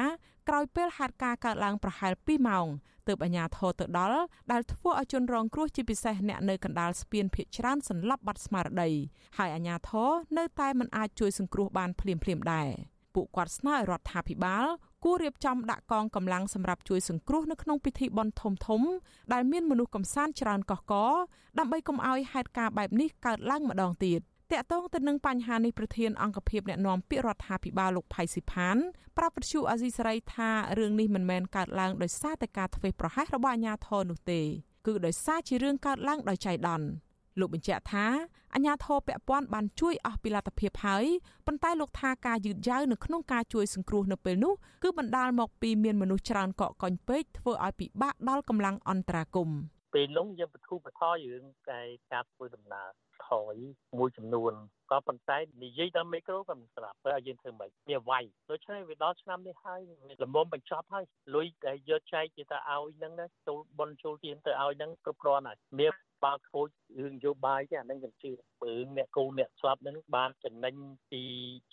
[0.50, 2.68] ក្រោយពេលហេតុការណ៍កើតឡើងប្រហែល2ម៉ោង
[3.08, 8.90] ទើបអាជ្ញាធរទៅដល់ដែលធ្វើឲ្យជនរងគ្រោះជាពិសេសអ្នកនៅកណ្ដាលស្ពានភៀកច្រើនសន្លប់បាត់ស្មារតី
[9.38, 12.70] ហើយអាជ្ញាធរនៅតែមិនអាចជួយសង្គ្រោះបានភ្លាមៗដែរ
[13.18, 14.66] ពួកគាត់ស្នើឲ្យរដ្ឋាភិបាល
[15.04, 18.82] គួររៀបចំដាក់កងកម្លាំងសម្រាប់ជួយសង្គ្រោះនៅក្នុងពិធីបុណ្យធំធំ
[19.34, 20.94] ដែលមានមនុស្សកំសាន្តច្រើនកកក
[21.60, 24.20] ដើម្បីកុំឲ្យហេតុការណ៍បែបនេះកើតឡើងម្ដងទៀត
[24.52, 28.78] តកតងទៅនឹងបញ្ហានេះប្រធានអង្គភិបអ្នកណែនាំពាក្យរដ្ឋាភិបាលលោកផៃស៊ីផាន
[29.18, 30.50] ប្រាប់វិទ្យុអាស៊ីសេរីថា
[30.80, 34.42] រឿងនេះមិនមែនកើតឡើងដោយសារតែការធ្វេសប្រហែសរបស់អាជ្ញាធរនោះទេ
[34.88, 36.88] គឺដោយសារជារឿងកើតឡើងដោយចៃដន្យ
[37.40, 38.06] លោកបញ្ជាក់ថា
[38.54, 41.06] អាជ្ញាធរពាក់ព័ន្ធបានជួយអស់ពីលទ្ធភាពហើយ
[41.46, 49.60] ប៉ុន្តែលោកថាការយឺតយ៉ាវនៅក្នុងការជួយសង្គ្រោះនៅពេលនោះគឺបណ្ដាលមកពីមានមនុស្សច្រើនកកកុញពេកធ្វើឲ្យពិបាកដល់កម្លាំងអន្តរាគមន៍
[49.94, 51.82] ពេលនោះយើងបទូបថយរឿងតែ
[52.12, 52.90] ការធ្វើដំណើរ
[53.28, 53.56] ថយ
[53.98, 54.54] មួយចំនួន
[54.92, 59.80] ក៏ប៉ុន្តែនិយាយដល់មីក្រូក៏មិនស្រាប់ព្រោះយើងធ្វើមិនមានវាយដូច្នេះវាដល់ឆ្នាំនេះហើយ
[60.22, 65.94] លំមុំបញ្ចប់ហើយលុយដែលយកចែកគេទៅឲ្យហ្នឹងណាចូលបនចូលទៀនទៅឲ្យហ្នឹងគ្រប់គ្រាន់ហើយមាន
[66.24, 66.68] បើខូច
[67.00, 70.76] រឿងនយោបាយទេអានឹងខ្ញុំជឿបើអ្នកគូអ្នកស្លាប់ហ្នឹងបានចំណេញ
[71.12, 71.22] ពី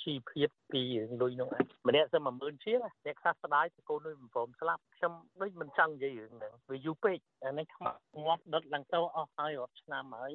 [0.03, 10.32] ជីវភាពពីរឿងលុយហ្នឹងឯងម្នាក់សឹម10000ជាងអ្នកខ្លះស្ដាយទៅកូនលុយមិនព្រមស្លាប់ខ្ញុំដូចមិនចង់និយាយរឿងហ្នឹងវាយូរពេកអានេះខ្មាស់ងាប់ដុតឡើងទៅអស់ហើយរាប់ឆ្នាំហើយ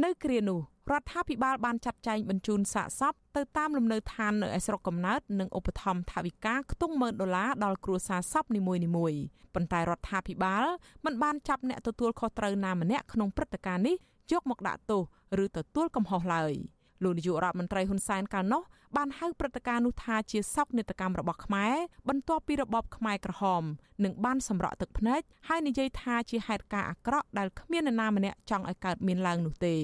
[0.00, 9.20] នៅគ្រានោះរដ្ឋាភិបាលបានចាត់ចែងបញ្ជូនសាកសពទៅតាមលំនៅឋាននៅឯស្រុកកំណើតនិងឧបត្ថម្ភថវិកាខ្ទង់10000ដុល្លារដល់គ្រួសារសពនីមួយៗ
[9.54, 10.64] ប៉ុន្តែរដ្ឋាភិបាល
[11.04, 13.96] មិនបានចាប់អ្នកទទួលខុសត្រូវណាម្នាក់ក្នុងព្រឹត្តិការណ៍នេះ
[14.32, 15.02] យកមកដាក់ទោស
[15.42, 16.52] ឬទទួលកំហុសឡើយ។
[17.04, 18.62] លោកនាយករដ្ឋមន្ត្រីហ៊ុនសែនកាលនោះ
[18.96, 21.74] បានហៅព្រឹត្តិការណ៍នោះថាជាសោកនាដកម្មរបស់ខ្មែរ
[22.08, 23.62] បន្ទាប់ពីរបបខ្មែរក្រហម
[24.04, 29.76] នឹងបានសម្រក់ទឹកភ្នែកហើយនិយាយថាជាហេតុការណ៍អាក្រក់ដែលគ្មាននរណាម្នាក់ចង់ឲ្យកើតមានឡើងនោះទេ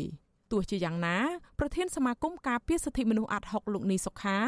[0.53, 1.17] ទោះជាយ៉ាងណា
[1.59, 4.39] ប្រធានសមាគមការពារសិទ្ធិមនុស្សអាត់ហុកលោកនីសុខា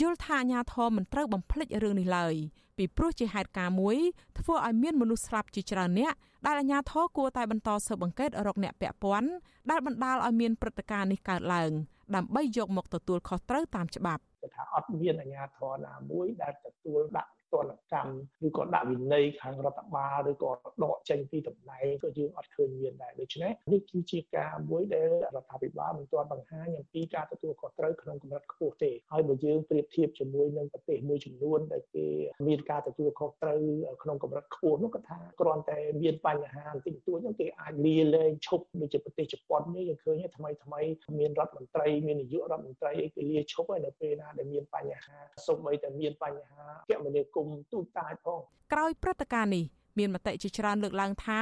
[0.00, 2.34] យល់ថាអាញាធមមិនត្រូវបំភ្លេចរឿងនេះឡើយ
[2.76, 3.96] ពីព្រោះជាហេតុការណ៍មួយ
[4.38, 6.12] ធ្វើឲ្យមានមនុស្សស្លាប់ជាច្រើនអ្នក
[6.46, 9.30] ដែលអាញាធរគួរតែបន្តស៊ើបអង្កេតរកអ្នកពាក់ព័ន្ធ
[9.70, 11.70] ដែលបណ្ដាលឲ្យមានព្រឹត្តិការណ៍នេះកើតឡើង
[12.16, 14.22] ដើម្បីយកមកទទួលខុសត្រូវតាមច្បាប់
[14.56, 20.50] ថាអត់មានអាជ្ញាធរណាមួយដែលទទួលដាក់ ទណ្ឌកម្មឬក៏ដាក់វិន័យខាងរដ្ឋបាលឬក៏
[20.84, 32.06] ដកចេញពីតំណែងក៏យើងអត់ឃើញមានដែរដូច្នេះនេះគឺជាការមួយដែលរដ្ឋាភិបាលមិនទាន់បង្ហាញអំពីការទទួលខុសត្រូវក្នុងកម្រិតខ្ពស់ទេហើយបើយើងប្រៀបធៀបជាមួយនឹងប្រទេសមួយចំនួនដែលគេ
[32.48, 33.60] មានការទទួលខុសត្រូវ
[34.02, 40.80] ក្នុងកម្រិតខ្ពស់នោះក៏ថាគ្រាន់តែមានបញ្ហាបន្តិចបន្តួចហ្នឹងគេអាចលាលែងឈប់ដូចជាប្រទេសជប៉ុននេះយើងឃើញថ្មីថ្មី
[41.18, 48.39] មានរដ្ឋមន្ត្រីមាននាយករដ្ឋមន្ត្រីអីគេលាឈប់ហើយនៅពេលណាដែលមានបញ្ហាសូម្បីតែមានបញ្ហាគមនាគមន៍ទូតាចផង
[48.73, 49.65] ក្រោយព្រឹត្តិការណ៍នេះ
[49.97, 51.41] មានមតិជាច្រើនលើកឡើងថា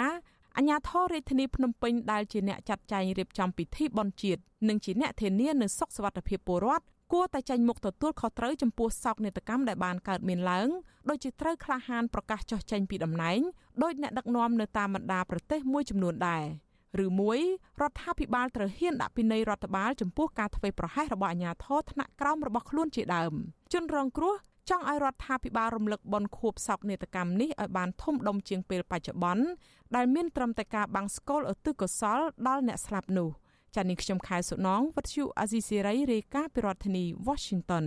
[0.57, 10.69] អញ្ញាធររាជធានីភ្នំពេញដែលជាអ្នកចាត់ចែងរៀបចំពិធីបុណ្យជាតិនិងជាអ្នកធានានូវសុខសวัสดิភាពពលរដ្ឋគួរតែចេញមុខទទួលខុសត្រូវចំពោះសោកនាដកម្មដែលបានកើតមានឡើង
[11.09, 13.39] ដោយជាត្រូវក្លាហានប្រកាសចោះចេញពីតំណែង
[13.83, 16.45] ដោយអ្នកដឹកនាំនៅតាមបណ្ដាប្រទេសមួយចំនួនដែរ
[17.05, 17.39] ឬមួយ
[17.81, 23.33] រដ្ឋាភិបាលត្រូវហ៊ានដាក់ពិន័យរដ្ឋបាលចំពោះការធ្វេសប្រហែសរបស់អាជ្ញាធរថ្នាក់ក្រោមរបស់ខ្លួនជាដើម
[23.73, 24.33] ជនរងគ្រោះ
[24.70, 29.44] ចង់ឲ្យរដ្ឋាភិបាលរំលឹកបនខួបសោកនាដកម្មនេះឲ្យបានធំដុំជាងពេលបច្ចុប្បន្ន
[29.96, 33.28] ដែលមានត្រឹមតែការបាំងស្កលឧទ្ទិសកុសលដល់អ្នកស្លាប់នោះ
[33.74, 37.86] ចា៎នេះខ្ញុំខែសុណងវັດឈូអាស៊ីសេរីរាយការណ៍ពីរដ្ឋធានី Washington